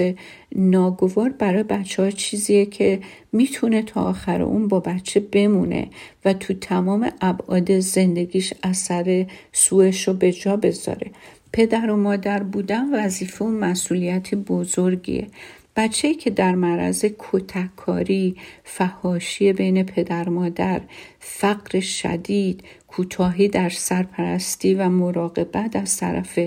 ناگوار 0.56 1.30
برای 1.30 1.62
بچه 1.62 2.02
ها 2.02 2.10
چیزیه 2.10 2.66
که 2.66 3.00
می‌تونه 3.32 3.82
تا 3.82 4.02
آخر 4.02 4.42
اون 4.42 4.68
با 4.68 4.80
بچه 4.80 5.20
بمونه 5.20 5.88
و 6.24 6.32
تو 6.32 6.54
تمام 6.54 7.10
ابعاد 7.20 7.78
زندگیش 7.78 8.54
اثر 8.62 9.26
سوش 9.52 10.08
رو 10.08 10.14
به 10.14 10.32
جا 10.32 10.56
بذاره. 10.56 11.10
پدر 11.52 11.90
و 11.90 11.96
مادر 11.96 12.42
بودن 12.42 13.04
وظیفه 13.04 13.44
و 13.44 13.48
مسئولیت 13.48 14.34
بزرگیه. 14.34 15.26
بچه 15.76 16.14
که 16.14 16.30
در 16.30 16.54
معرض 16.54 17.04
کتککاری 17.18 18.36
فهاشی 18.64 19.52
بین 19.52 19.82
پدر 19.82 20.28
مادر 20.28 20.80
فقر 21.20 21.80
شدید 21.80 22.64
کوتاهی 22.96 23.48
در 23.48 23.68
سرپرستی 23.68 24.74
و 24.74 24.88
مراقبت 24.88 25.76
از 25.76 25.96
طرف 25.96 26.38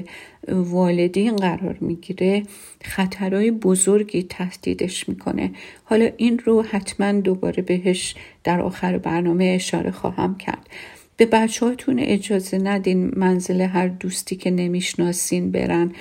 والدین 0.47 1.36
قرار 1.36 1.77
می‌گیره. 1.81 2.43
خطرهای 2.83 3.51
بزرگی 3.51 4.23
تهدیدش 4.23 5.10
می‌کنه. 5.10 5.51
حالا 5.83 6.10
این 6.17 6.39
رو 6.39 6.62
حتما 6.62 7.12
دوباره 7.12 7.63
بهش 7.63 8.15
در 8.43 8.62
آخر 8.62 8.97
برنامه 8.97 9.45
اشاره 9.45 9.91
خواهم 9.91 10.38
کرد. 10.38 10.69
به 11.17 11.25
بچه 11.25 11.65
هاتون 11.65 11.99
اجازه 11.99 12.57
ندین 12.57 13.12
منزل 13.15 13.62
هر 13.62 13.88
دوستی 13.88 14.36
که 14.36 14.51
نمی‌شناسین 14.51 15.51
برن. 15.51 15.91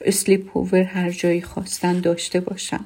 اسلیپ 0.00 0.56
هوور 0.56 0.82
هر 0.82 1.10
جایی 1.10 1.40
خواستن 1.42 2.00
داشته 2.00 2.40
باشن. 2.40 2.80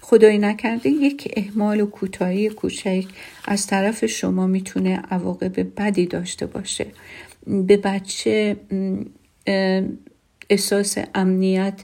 خدایی 0.00 0.38
نکرده 0.38 0.88
یک 0.88 1.32
احمال 1.36 1.80
و 1.80 1.86
کوتاهی 1.86 2.48
کوچک 2.48 3.04
از 3.44 3.66
طرف 3.66 4.06
شما 4.06 4.46
می‌تونه 4.46 5.02
عواقب 5.10 5.80
بدی 5.80 6.06
داشته 6.06 6.46
باشه. 6.46 6.86
به 7.46 7.76
بچه 7.76 8.56
احساس 10.50 10.98
امنیت 11.14 11.80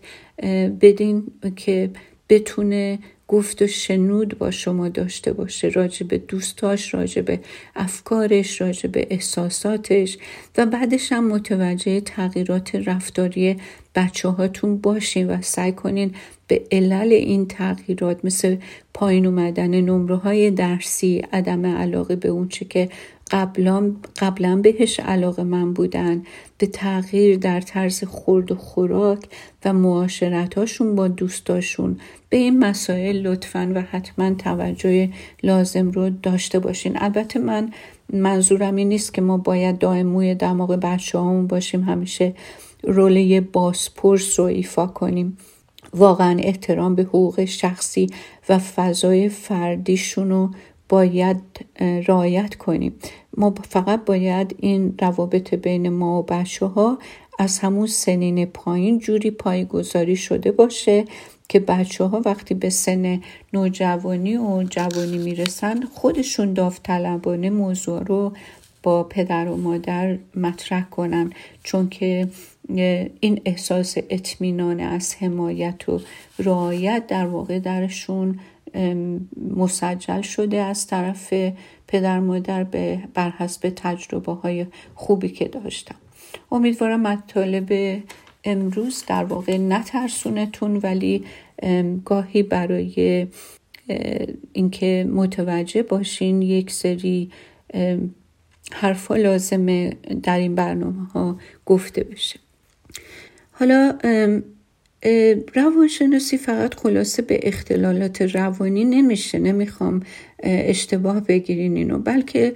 بدین 0.81 1.27
که 1.57 1.91
بتونه 2.29 2.99
گفت 3.29 3.63
و 3.63 3.67
شنود 3.67 4.39
با 4.39 4.51
شما 4.51 4.89
داشته 4.89 5.33
باشه 5.33 5.69
راجع 5.69 6.07
به 6.07 6.19
دوستاش 6.19 6.95
راجع 6.95 7.23
به 7.23 7.41
افکارش 7.77 8.61
راجع 8.61 8.89
به 8.89 9.07
احساساتش 9.11 10.19
و 10.59 10.67
بعدش 10.67 11.13
هم 11.13 11.29
متوجه 11.29 12.01
تغییرات 12.01 12.75
رفتاری 12.75 13.57
بچه 13.95 14.29
هاتون 14.29 14.79
باشین 14.79 15.31
و 15.31 15.43
سعی 15.43 15.73
کنین 15.73 16.15
به 16.47 16.63
علل 16.73 17.13
این 17.13 17.47
تغییرات 17.47 18.25
مثل 18.25 18.57
پایین 18.95 19.27
اومدن 19.27 19.71
نمره 19.71 20.17
های 20.17 20.51
درسی 20.51 21.19
عدم 21.33 21.67
علاقه 21.67 22.17
به 22.17 22.29
اون 22.29 22.49
چه 22.49 22.65
که 22.65 22.89
قبلا, 23.31 23.93
قبلا 24.19 24.57
بهش 24.57 25.01
علاقه 25.01 25.43
من 25.43 25.73
بودن. 25.73 26.23
به 26.59 26.67
تغییر 26.67 27.39
در 27.39 27.61
طرز 27.61 28.05
خورد 28.05 28.53
و 28.53 28.55
خوراک 28.55 29.19
و 29.65 29.73
معاشرتاشون 29.73 30.95
با 30.95 31.09
دوستاشون. 31.09 32.01
به 32.29 32.37
این 32.37 32.59
مسائل 32.59 33.27
لطفا 33.27 33.73
و 33.75 33.81
حتما 33.81 34.35
توجه 34.35 35.09
لازم 35.43 35.91
رو 35.91 36.11
داشته 36.11 36.59
باشین. 36.59 36.93
البته 36.97 37.41
من 37.41 37.71
منظورم 38.13 38.77
این 38.77 38.89
نیست 38.89 39.15
که 39.15 39.23
ما 39.23 39.39
باید 39.39 39.79
دائم 39.79 40.07
موی 40.07 40.35
دماغ 40.35 40.75
بچه 40.75 41.19
همون 41.19 41.47
باشیم. 41.47 41.83
همیشه 41.83 42.35
رول 42.83 43.17
یه 43.17 43.41
بازپرس 43.41 44.41
رو 44.41 44.47
ایفا 44.47 44.87
کنیم. 44.87 45.37
واقعا 45.95 46.39
احترام 46.39 46.95
به 46.95 47.03
حقوق 47.03 47.45
شخصی 47.45 48.07
و 48.49 48.59
فضای 48.59 49.29
فردیشون 49.29 50.31
رو 50.31 50.51
باید 50.93 51.41
رعایت 51.81 52.55
کنیم. 52.55 52.95
ما 53.37 53.55
فقط 53.69 54.05
باید 54.05 54.57
این 54.59 54.95
روابط 55.01 55.55
بین 55.55 55.89
ما 55.89 56.19
و 56.19 56.23
بچه 56.23 56.67
ها 56.67 56.99
از 57.39 57.59
همون 57.59 57.87
سنین 57.87 58.47
پایین 58.47 58.99
جوری 58.99 59.31
پایگذاری 59.31 60.17
شده 60.17 60.53
باشه 60.53 61.05
که 61.49 61.61
بچه 61.61 62.05
ها 62.05 62.23
وقتی 62.25 62.55
به 62.55 62.71
سن 62.71 63.21
نوجوانی 63.53 64.37
و 64.37 64.63
جوانی 64.63 65.19
می‌رسن 65.19 65.81
خودشون 65.81 66.53
داوطلبانه 66.53 67.51
موضوع 67.51 68.03
رو 68.03 68.33
با 68.83 69.03
پدر 69.03 69.49
و 69.49 69.57
مادر 69.57 70.19
مطرح 70.37 70.89
کنن. 70.91 71.33
چون 71.63 71.89
که 71.89 72.29
این 73.21 73.41
احساس 73.45 73.97
اطمینان 74.11 74.81
از 74.81 75.15
حمایت 75.15 75.89
و 75.89 76.01
رعایت 76.39 77.07
در 77.07 77.27
واقع 77.27 77.59
درشون 77.59 78.39
مسجل 79.57 80.21
شده 80.21 80.57
از 80.57 80.87
طرف 80.87 81.35
پدر 81.89 82.21
مادر 82.21 82.65
به 82.65 82.99
بر 83.15 83.31
حسب 83.31 83.73
تجربه 83.77 84.33
های 84.33 84.67
خوبی 84.95 85.29
که 85.29 85.49
داشتم. 85.49 85.95
امیدوارم 86.53 87.01
مطالب 87.01 88.03
امروز 88.45 89.05
در 89.07 89.25
واقع 89.25 89.57
نترسونتون 89.57 90.77
ولی 90.77 91.25
گاهی 92.05 92.43
برای 92.43 93.27
اینکه 94.53 95.07
متوجه 95.11 95.83
باشین 95.83 96.43
یک 96.43 96.71
سری 96.71 97.31
حرفا 98.73 99.17
لازمه 99.17 99.97
در 100.23 100.39
این 100.39 100.55
برنامه 100.55 101.07
ها 101.07 101.39
گفته 101.67 102.05
بشه. 102.05 102.41
حالا 103.53 103.99
روانشناسی 105.55 106.39
فقط 106.39 106.75
خلاصه 106.75 107.23
به 107.23 107.41
اختلالات 107.43 108.23
روانی 108.23 108.85
نمیشه. 108.85 109.39
نمی‌خوام 109.39 110.03
اشتباه 110.43 111.21
بگیرین 111.21 111.77
اینو. 111.77 111.99
بلکه 111.99 112.53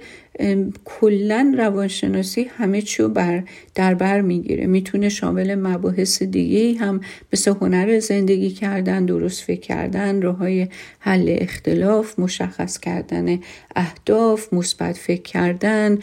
کلا 0.85 1.53
روانشناسی 1.57 2.43
همه 2.43 2.81
چی 2.81 3.03
رو 3.03 3.09
بر 3.09 3.43
در 3.75 3.93
بر 3.93 4.21
می‌گیره. 4.21 4.65
می‌تونه 4.65 5.09
شامل 5.09 5.55
مباحث 5.55 6.23
دیگه 6.23 6.79
هم 6.79 7.01
مثل 7.33 7.53
هنر 7.61 7.99
زندگی 7.99 8.49
کردن 8.49 9.05
درست 9.05 9.41
فکر 9.41 9.59
کردن 9.59 10.21
راههای 10.21 10.67
حل 10.99 11.37
اختلاف 11.41 12.19
مشخص 12.19 12.79
کردن 12.79 13.39
اهداف 13.75 14.53
مثبت 14.53 14.97
فکر 14.97 15.21
کردن 15.21 15.99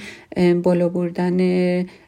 بالا 0.62 0.88
بردن 0.88 1.38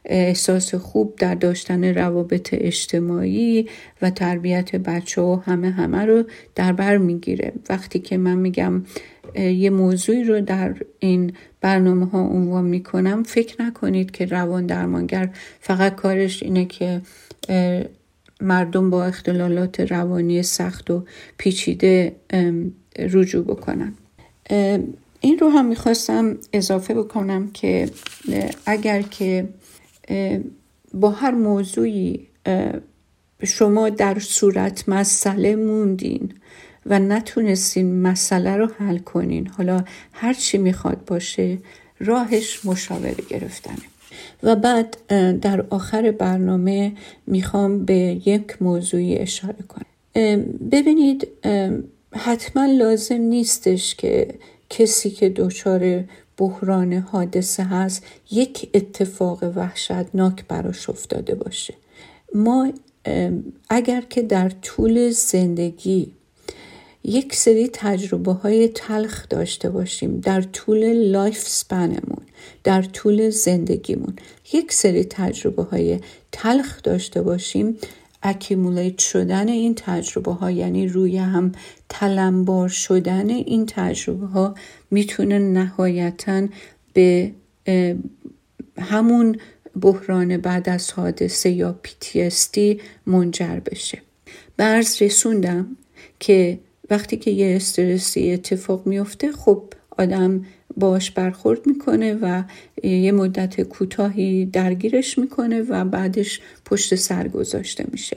احساس 0.05 0.75
خوب 0.75 1.15
در 1.19 1.35
داشتن 1.35 1.85
روابط 1.85 2.49
اجتماعی 2.53 3.69
و 4.03 4.11
تربیت 4.11 4.77
بچه 4.77 5.23
و 5.23 5.41
همه 5.45 5.71
همه 5.71 6.05
رو 6.05 6.25
در 6.55 6.73
بر 6.73 6.97
می‌گیره. 6.97 7.53
وقتی 7.69 7.99
که 7.99 8.17
من 8.17 8.39
میگم 8.39 8.83
یه 9.35 9.71
موضوعی 9.71 10.25
رو 10.25 10.41
در 10.41 10.75
این 10.99 11.33
برنامه 11.67 12.07
ها 12.07 12.21
عنوان 12.21 12.65
می‌کنم. 12.65 13.23
فکر 13.23 13.63
نکنید 13.63 14.11
که 14.11 14.27
روان 14.27 14.67
درمانگر 14.67 15.31
فقط 15.61 15.95
کارش 15.95 16.43
اینه 16.43 16.65
که 16.65 17.01
مردم 18.41 18.91
با 18.91 19.05
اختلالات 19.05 19.81
روانی 19.81 20.43
سخت 20.43 20.91
و 20.91 21.05
پیچیده 21.39 22.17
رجوع 22.99 23.45
بکنن. 23.45 23.93
این 25.21 25.39
رو 25.39 25.49
هم 25.49 25.67
می‌خواستم 25.67 26.39
اضافه 26.53 26.95
بکنم 26.95 27.51
که 27.51 27.91
اگر 28.67 29.03
که 29.03 29.49
با 30.95 31.11
هر 31.11 31.31
موضوعی 31.31 32.27
شما 33.45 33.89
در 33.89 34.19
صورت 34.19 34.89
مسئله 34.89 35.57
موندین 35.57 36.33
و 36.87 36.99
نتونستین 36.99 38.03
مسئله 38.03 38.57
رو 38.57 38.67
حل 38.79 38.99
کنین. 38.99 39.47
حالا 39.47 39.85
هر 40.13 40.35
چی 40.35 40.59
می‌خواد 40.59 41.05
باشه 41.05 41.59
راهش 41.99 42.65
مشاوره 42.65 43.25
گرفتنه. 43.29 43.77
و 44.43 44.57
بعد 44.57 44.97
در 45.41 45.65
آخر 45.71 46.11
برنامه 46.11 46.93
می‌خوام 47.27 47.85
به 47.85 48.23
یک 48.25 48.63
موضوعی 48.63 49.19
اشاره 49.19 49.65
کنم. 49.69 49.87
ببینید 50.71 51.29
حتما 52.13 52.67
لازم 52.67 53.21
نیستش 53.21 53.95
که 53.95 54.35
کسی 54.71 55.11
که 55.11 55.29
دچار 55.29 56.05
بحران 56.39 56.93
حادثه 56.93 57.63
هست 57.63 58.07
یک 58.31 58.71
اتفاق 58.75 59.43
وحشتناک 59.57 60.45
براش 60.49 60.91
افتاده 60.91 61.35
باشه. 61.35 61.75
ما 62.35 62.73
اگر 63.71 64.01
که 64.01 64.23
در 64.23 64.49
طول 64.49 65.11
زندگی 65.11 66.13
یک 67.09 67.35
سری 67.35 67.69
تجربه 67.73 68.33
های 68.33 68.69
تلخ 68.69 69.29
داشته 69.29 69.71
باشیم 69.71 70.21
در 70.21 70.43
طول 70.43 70.93
life 70.93 71.49
span 71.49 71.93
مون 71.93 72.27
در 72.65 72.83
طول 72.83 73.31
زندگیمون. 73.31 74.17
یک 74.53 74.73
سری 74.73 75.05
تجربه 75.05 75.63
های 75.63 76.01
تلخ 76.33 76.83
داشته 76.83 77.23
باشیم. 77.23 77.77
اکیمولیت 78.23 78.99
شدن 78.99 79.49
این 79.49 79.75
تجربه 79.75 80.33
ها 80.33 80.51
یعنی 80.51 80.89
روی 80.89 81.17
هم 81.17 81.53
تلمبار 81.89 82.69
شدن 82.69 83.31
این 83.31 83.67
تجربه 83.67 84.27
ها 84.27 84.55
می‌تونه 84.91 85.39
نهایتا 85.39 86.47
به 86.93 87.33
همون 88.79 89.39
بحران 89.81 90.37
بعد 90.37 90.69
از 90.69 90.93
حادثه 90.93 91.51
یا 91.51 91.79
PTSD 91.85 92.59
منجر 93.07 93.61
بشه. 93.61 94.03
برز 94.57 95.03
رسوندم 95.03 95.77
که 96.21 96.59
وقتی 96.91 97.17
که 97.17 97.31
یه 97.31 97.57
استرسی 97.57 98.31
اتفاق 98.31 98.87
میفته 98.87 99.33
خب 99.33 99.63
آدم 99.99 100.45
باش 100.77 101.11
برخورد 101.11 101.67
می‌کنه 101.67 102.15
و 102.15 102.43
یه 102.83 103.13
مدت 103.13 103.61
کوتاهی 103.61 104.47
درگیرش 104.47 105.19
می‌کنه 105.19 105.63
و 105.63 105.85
بعدش 105.85 106.41
پشت 106.65 106.95
سر 106.95 107.29
گذاشته 107.29 107.85
میشه. 107.93 108.17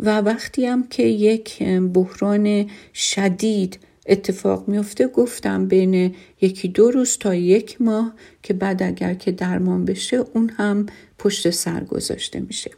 و 0.00 0.20
وقتی 0.20 0.66
هم 0.66 0.86
که 0.88 1.02
یک 1.02 1.62
بحران 1.62 2.70
شدید 2.94 3.78
اتفاق 4.06 4.68
میفته 4.68 5.06
گفتم 5.06 5.66
بین 5.68 6.14
یکی 6.40 6.68
دو 6.68 6.90
روز 6.90 7.18
تا 7.18 7.34
یک 7.34 7.82
ماه 7.82 8.14
که 8.42 8.54
بعد 8.54 8.82
اگر 8.82 9.14
که 9.14 9.32
درمان 9.32 9.84
بشه 9.84 10.16
اون 10.16 10.48
هم 10.48 10.86
پشت 11.18 11.50
سر 11.50 11.84
گذاشته 11.84 12.40
میشه. 12.40 12.70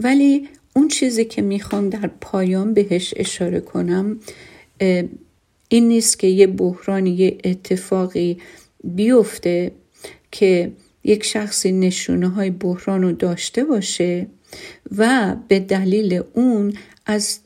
ولی 0.00 0.48
اون 0.76 0.88
چیزی 0.88 1.24
که 1.24 1.42
می‌خوام 1.42 1.90
در 1.90 2.10
پایان 2.20 2.74
بهش 2.74 3.14
اشاره 3.16 3.60
کنم 3.60 4.20
این 5.68 5.88
نیست 5.88 6.18
که 6.18 6.26
یه 6.26 6.46
بحرانی 6.46 7.10
یه 7.10 7.38
اتفاقی 7.44 8.38
بیفته 8.84 9.72
که 10.30 10.72
یک 11.04 11.24
شخصی 11.24 11.72
نشونه 11.72 12.28
های 12.28 12.50
بحران 12.50 13.02
رو 13.02 13.12
داشته 13.12 13.64
باشه 13.64 14.26
و 14.96 15.36
به 15.48 15.60
دلیل 15.60 16.22
اون 16.34 16.72
از 17.06 17.38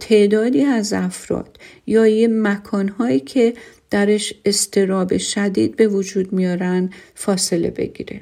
تعدادی 0.00 0.62
از 0.62 0.92
افراد 0.92 1.58
یا 1.86 2.06
یه 2.06 2.28
مکانهایی 2.28 3.20
که 3.20 3.54
درش 3.90 4.34
استراب 4.44 5.16
شدید 5.16 5.76
به 5.76 5.88
وجود 5.88 6.32
میارن 6.32 6.90
فاصله 7.14 7.70
بگیره. 7.70 8.20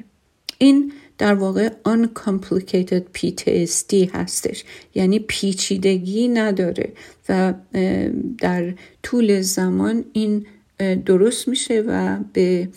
این 0.57 0.91
در 1.19 1.33
واقع 1.33 1.69
uncomplicated 1.87 3.01
PTSD 3.17 3.93
هستش. 4.13 4.63
یعنی 4.95 5.19
پیچیدگی 5.19 6.27
نداره 6.27 6.93
و 7.29 7.53
در 8.37 8.73
طول 9.03 9.41
زمان 9.41 10.05
این 10.13 10.45
درست 11.05 11.47
میشه 11.47 11.83
و 11.87 12.17
به 12.33 12.69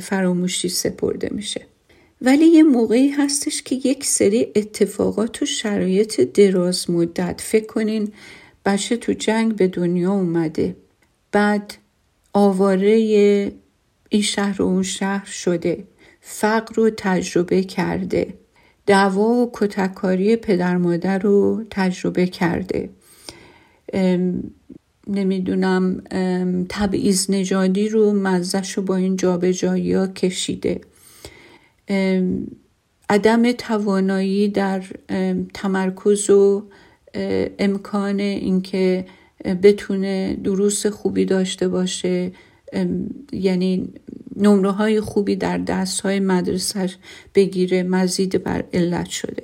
فراموشی 0.00 0.68
سپرده 0.68 1.28
میشه. 1.32 1.66
ولی 2.22 2.44
یه 2.44 2.62
موقعی 2.62 3.08
هستش 3.08 3.62
که 3.62 3.74
یک 3.84 4.04
سری 4.04 4.46
اتفاقات 4.56 5.42
و 5.42 5.46
شرایط 5.46 6.20
دراز 6.20 6.90
مدت 6.90 7.40
فکر 7.40 7.66
کنین 7.66 8.12
بچه 8.64 8.96
تو 8.96 9.12
جنگ 9.12 9.56
به 9.56 9.68
دنیا 9.68 10.12
اومده 10.12 10.76
بعد 11.32 11.74
آواره 12.32 12.90
این 14.08 14.22
شهر 14.22 14.62
و 14.62 14.64
اون 14.64 14.82
شهر 14.82 15.26
شده. 15.26 15.84
فقر 16.20 16.74
رو 16.74 16.90
تجربه 16.96 17.62
کرده. 17.62 18.34
دعوا 18.86 19.28
و 19.28 19.50
کتککاری 19.54 20.36
پدر 20.36 20.76
مادر 20.76 21.18
رو 21.18 21.64
تجربه 21.70 22.26
کرده. 22.26 22.90
نمی‌دونم 25.06 26.02
تبعیض 26.68 27.30
نژادی 27.30 27.88
رو 27.88 28.12
مزش 28.12 28.72
رو 28.72 28.82
با 28.82 28.96
این 28.96 29.16
جابجایی 29.16 29.92
ها 29.92 30.06
کشیده. 30.06 30.80
عدم 33.10 33.52
توانایی 33.52 34.48
در 34.48 34.84
تمرکز 35.54 36.30
و 36.30 36.68
امکان 37.58 38.20
اینکه 38.20 39.04
بتونه 39.62 40.38
دروس 40.44 40.86
خوبی 40.86 41.24
داشته 41.24 41.68
باشه. 41.68 42.32
یعنی 43.32 43.88
نمره 44.38 44.70
های 44.70 45.00
خوبی 45.00 45.36
در 45.36 45.58
دست 45.58 46.00
های 46.00 46.20
مدرسهش 46.20 46.96
بگیره 47.34 47.82
مزید 47.82 48.42
بر 48.42 48.64
علت 48.72 49.08
شده. 49.08 49.42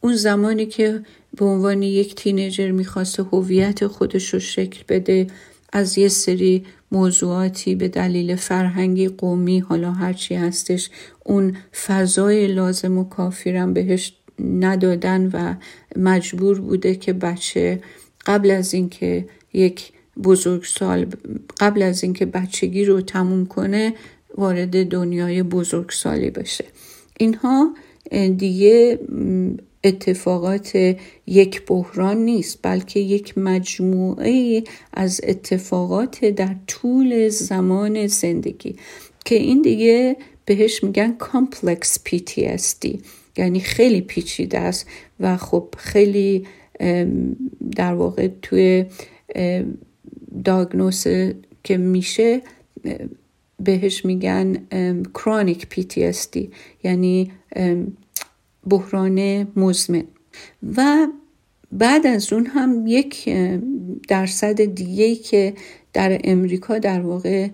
اون 0.00 0.16
زمانی 0.16 0.66
که 0.66 1.02
به 1.36 1.44
عنوان 1.44 1.82
یک 1.82 2.14
تینیجر 2.14 2.70
می‌خواسته 2.70 3.22
هویت 3.22 3.86
خودش 3.86 4.34
رو 4.34 4.40
شکل 4.40 4.82
بده 4.88 5.26
از 5.72 5.98
یه 5.98 6.08
سری 6.08 6.64
موضوعاتی 6.92 7.74
به 7.74 7.88
دلیل 7.88 8.36
فرهنگی 8.36 9.08
قومی 9.08 9.58
حالا 9.58 9.92
هرچی 9.92 10.34
هستش 10.34 10.90
اون 11.24 11.56
فضای 11.86 12.46
لازم 12.46 12.98
و 12.98 13.04
کافیرم 13.04 13.72
بهش 13.72 14.12
ندادن 14.40 15.30
و 15.32 15.54
مجبور 15.96 16.60
بوده 16.60 16.94
که 16.94 17.12
بچه 17.12 17.80
قبل 18.26 18.50
از 18.50 18.74
اینکه 18.74 19.28
یک 19.52 19.92
بزرگسال 20.24 21.06
قبل 21.60 21.82
از 21.82 22.02
اینکه 22.02 22.26
بچگی 22.26 22.84
رو 22.84 23.00
تموم 23.00 23.46
کنه 23.46 23.94
وارد 24.38 24.88
دنیای 24.88 25.42
بزرگسالی 25.42 26.30
بشه. 26.30 26.64
اینها 27.18 27.74
دیگه 28.36 28.98
اتفاقات 29.84 30.96
یک 31.26 31.66
بحران 31.66 32.16
نیست 32.16 32.58
بلکه 32.62 33.00
یک 33.00 33.38
مجموعه 33.38 34.62
از 34.92 35.20
اتفاقات 35.24 36.24
در 36.24 36.56
طول 36.66 37.28
زمان 37.28 38.06
زندگی. 38.06 38.76
که 39.24 39.34
این 39.34 39.62
دیگه 39.62 40.16
بهش 40.44 40.84
میگن 40.84 41.12
کامپلکس 41.12 41.98
PTSD 42.08 42.98
یعنی 43.36 43.60
خیلی 43.60 44.00
پیچیده 44.00 44.58
است 44.58 44.86
و 45.20 45.36
خب 45.36 45.74
خیلی 45.78 46.46
در 47.76 47.94
واقع 47.94 48.28
توی 48.42 48.84
داگنوس 50.44 51.04
که 51.64 51.76
میشه 51.76 52.42
بهش 53.60 54.04
میگن 54.04 54.56
کرونیک 55.14 55.66
PTSD 55.74 56.48
یعنی 56.84 57.32
بحران 58.68 59.46
مزمن. 59.56 60.04
و 60.76 61.06
بعد 61.72 62.06
از 62.06 62.32
اون 62.32 62.46
هم 62.46 62.84
یک 62.86 63.28
درصد 64.08 64.64
دیگه 64.64 65.14
که 65.14 65.54
در 65.92 66.20
امریکا 66.24 66.78
در 66.78 67.00
واقع 67.00 67.48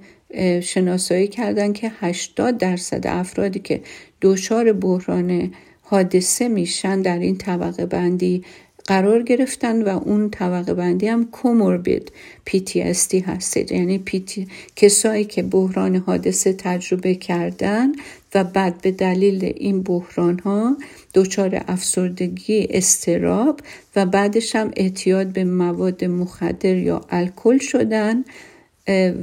شناسایی 0.61 1.29
کردن 1.29 1.73
که 1.73 1.93
80 2.01 2.59
درصد 2.59 3.07
افرادی 3.07 3.59
که 3.59 3.81
دچار 4.23 4.73
بحران 4.73 5.53
حادثه 5.83 6.49
میشن 6.49 7.03
در 7.03 7.19
این 7.19 7.37
طبقه 7.37 7.87
بندی 7.87 8.45
قرار 8.87 9.23
گرفتن 9.23 9.83
و 9.83 9.89
اون 9.89 10.31
طبقه 10.31 10.75
بندی 10.75 11.07
هم 11.07 11.25
کوموربید 11.25 12.13
PTSD 12.51 13.15
هست 13.15 13.73
یعنی 13.73 13.99
پیتی... 13.99 14.49
کسایی 14.77 15.25
که 15.25 15.43
بحران 15.43 15.97
حادثه 15.97 16.53
تجربه 16.53 17.15
کردن 17.15 17.93
و 18.35 18.45
بعد 18.45 18.81
به 18.81 18.91
دلیل 18.91 19.45
این 19.45 19.83
بحران 19.83 20.39
ها 20.39 20.77
دچار 21.15 21.65
افسردگی 21.69 22.67
استراب 22.71 23.61
و 23.97 24.07
بعدش 24.07 24.57
هم 24.57 24.71
اعتیاد 24.77 25.27
به 25.27 25.45
مواد 25.45 26.05
مخدر 26.05 26.77
یا 26.77 27.01
الکل 27.11 27.59
شدن 27.59 28.25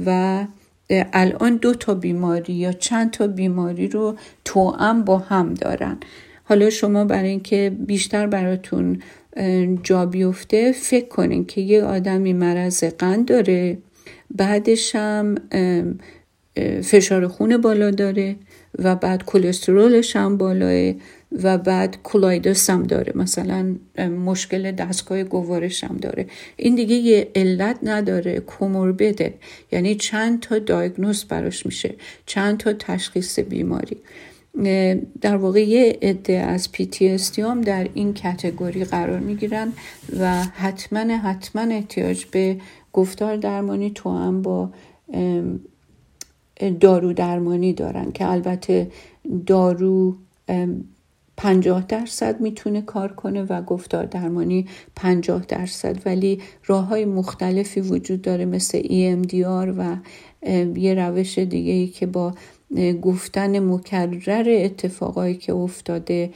و 0.06 0.44
الان 0.90 1.56
دو 1.56 1.74
تا 1.74 1.94
بیماری 1.94 2.52
یا 2.52 2.72
چند 2.72 3.10
تا 3.10 3.26
بیماری 3.26 3.88
رو 3.88 4.16
توأم 4.44 5.04
با 5.04 5.18
هم 5.18 5.54
دارن. 5.54 5.96
حالا 6.44 6.70
شما 6.70 7.04
برای 7.04 7.28
اینکه 7.28 7.72
بیشتر 7.86 8.26
براتون 8.26 9.02
جا 9.82 10.06
بیفته 10.06 10.72
فکر 10.72 11.08
کنین 11.08 11.44
که 11.44 11.60
یه 11.60 11.82
آدمی 11.82 12.32
مرض 12.32 12.84
قند 12.84 13.28
داره 13.28 13.78
بعدش 14.30 14.94
هم 14.94 15.34
فشار 16.82 17.28
خون 17.28 17.56
بالا 17.56 17.90
داره 17.90 18.36
و 18.78 18.96
بعد 18.96 19.24
کلسترولش 19.24 20.16
هم 20.16 20.36
بالاه 20.36 20.94
و 21.42 21.58
بعد 21.58 21.96
کولایدوس 22.02 22.70
هم 22.70 22.82
داره. 22.82 23.12
مثلا 23.14 23.76
مشکل 23.98 24.72
دستگاه 24.72 25.24
گوارش 25.24 25.84
هم 25.84 25.96
داره. 25.96 26.26
این 26.56 26.74
دیگه 26.74 26.94
یه 26.94 27.30
علت 27.34 27.78
نداره 27.82 28.40
کوموربیده 28.40 29.34
یعنی 29.72 29.94
چند 29.94 30.40
تا 30.40 30.58
دایگنوز 30.58 31.24
براش 31.24 31.66
میشه 31.66 31.94
چند 32.26 32.58
تا 32.58 32.72
تشخیص 32.72 33.38
بیماری. 33.38 33.96
در 35.20 35.36
واقع 35.36 35.68
یه 35.68 35.98
عده 36.02 36.32
از 36.32 36.68
PTSD 36.74 37.38
هم 37.38 37.60
در 37.60 37.88
این 37.94 38.14
کتگوری 38.14 38.84
قرار 38.84 39.18
می‌گیرن 39.18 39.72
و 40.20 40.42
حتما 40.42 40.98
حتما 40.98 41.62
احتیاج 41.62 42.24
به 42.24 42.56
گفتار 42.92 43.36
درمانی 43.36 43.90
تو 43.90 44.10
هم 44.18 44.42
با 44.42 44.70
دارو 46.80 47.12
درمانی 47.12 47.72
دارن 47.72 48.12
که 48.12 48.28
البته 48.28 48.90
دارو 49.46 50.16
پنجاه 51.36 51.84
درصد 51.88 52.40
می‌تونه 52.40 52.82
کار 52.82 53.12
کنه 53.12 53.42
و 53.42 53.62
گفتار 53.62 54.04
درمانی 54.04 54.66
پنجاه 54.96 55.44
درصد. 55.48 56.02
ولی 56.06 56.40
راه 56.66 56.84
های 56.84 57.04
مختلفی 57.04 57.80
وجود 57.80 58.22
داره 58.22 58.44
مثل 58.44 58.82
EMDR 58.82 59.74
و 59.78 59.96
یه 60.76 60.94
روش 60.94 61.38
دیگه 61.38 61.72
ای 61.72 61.86
که 61.86 62.06
با 62.06 62.34
گفتن 63.02 63.58
مکرر 63.58 64.60
اتفاقایی 64.64 65.34
که 65.34 65.52
افتاده 65.52 66.30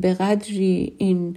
به 0.00 0.14
قدری 0.14 0.92
این 0.98 1.36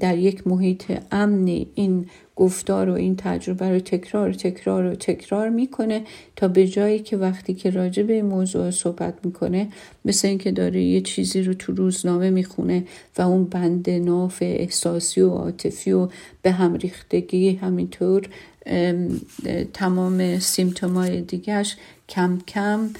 در 0.00 0.18
یک 0.18 0.46
محیط 0.46 0.92
امنی 1.10 1.66
این 1.74 2.06
گفتار 2.36 2.90
و 2.90 2.92
این 2.92 3.16
تجربه 3.16 3.70
رو 3.70 3.80
تکرار 3.80 4.32
تکرار 4.32 4.84
و 4.84 4.94
تکرار 4.94 5.48
می‌کنه 5.48 6.02
تا 6.36 6.48
به 6.48 6.66
جایی 6.66 6.98
که 6.98 7.16
وقتی 7.16 7.54
که 7.54 7.70
راجع 7.70 8.02
به 8.02 8.22
موضوع 8.22 8.70
صحبت 8.70 9.14
می‌کنه 9.24 9.68
مثل 10.04 10.28
اینکه 10.28 10.50
داره 10.50 10.82
یه 10.82 11.00
چیزی 11.00 11.42
رو 11.42 11.54
تو 11.54 11.72
روزنامه 11.72 12.30
می‌خونه 12.30 12.84
و 13.18 13.22
اون 13.22 13.44
بند 13.44 13.90
ناف 13.90 14.38
احساسی 14.40 15.20
و 15.20 15.30
عاطفی 15.30 15.92
و 15.92 16.08
به 16.42 16.52
هم 16.52 16.74
ریختگی 16.74 17.54
همینطور 17.54 18.28
تمام 19.72 20.38
سیمتومای 20.38 21.20
دیگهش 21.20 21.76
کم 22.08 22.38
کم 22.48 22.90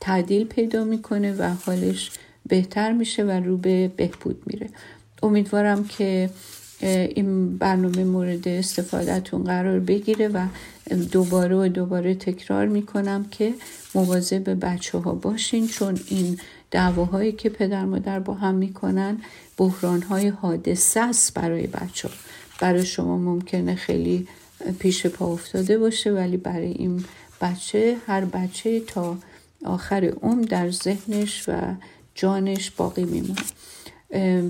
تعدیل 0.00 0.44
پیدا 0.44 0.84
می‌کنه 0.84 1.34
و 1.38 1.54
حالش 1.66 2.10
بهتر 2.48 2.92
میشه 2.92 3.24
و 3.24 3.30
رو 3.30 3.56
به 3.56 3.88
بهبود 3.96 4.42
میره 4.46 4.68
امیدوارم 5.22 5.84
که 5.84 6.30
این 6.80 7.58
برنامه 7.58 8.04
مورد 8.04 8.48
استفادهتون 8.48 9.44
قرار 9.44 9.80
بگیره 9.80 10.28
و 10.28 10.46
دوباره 11.12 11.56
و 11.56 11.68
دوباره 11.68 12.14
تکرار 12.14 12.66
می‌کنم 12.66 13.24
که 13.30 13.54
مواظب 13.94 14.44
به 14.44 14.54
بچه 14.54 14.98
ها 14.98 15.14
باشین 15.14 15.68
چون 15.68 15.98
این 16.08 16.40
دعواهایی 16.70 17.32
که 17.32 17.48
پدر 17.48 17.84
مادر 17.84 18.20
با 18.20 18.34
هم 18.34 18.54
می‌کنن 18.54 19.18
بحران 19.58 20.02
های 20.02 20.28
حادثه 20.28 21.00
است 21.00 21.34
برای 21.34 21.66
بچه. 21.66 22.08
برای 22.60 22.86
شما 22.86 23.18
ممکنه 23.18 23.74
خیلی 23.74 24.28
پیش 24.78 25.06
پا 25.06 25.32
افتاده 25.32 25.78
باشه 25.78 26.12
ولی 26.12 26.36
برای 26.36 26.72
این 26.72 27.04
بچه 27.40 27.96
هر 28.06 28.24
بچه 28.24 28.80
تا 28.80 29.16
آخر 29.64 30.04
عمر 30.22 30.44
در 30.44 30.70
ذهنش 30.70 31.48
و 31.48 31.74
جانش 32.14 32.70
باقی 32.70 33.04
میمونه. 33.04 33.42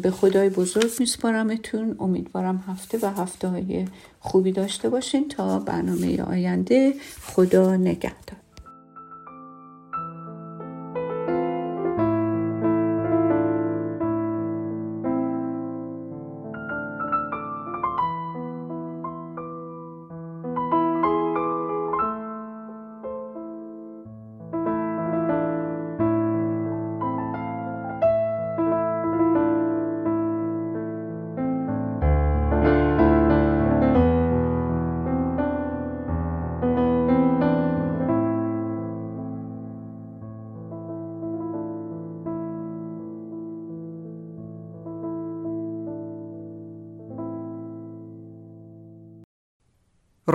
به 0.03 0.11
خدای 0.11 0.49
بزرگ 0.49 0.91
میسپارمتون. 1.01 1.97
امیدوارم 1.99 2.65
هفته 2.69 2.99
و 3.03 3.07
هفته 3.07 3.49
های 3.49 3.85
خوبی 4.21 4.53
داشته 4.53 4.89
باشین 4.89 5.29
تا 5.29 5.59
برنامه 5.59 6.23
آینده. 6.23 6.95
خدا 7.23 7.77
نگهدار. 7.77 8.46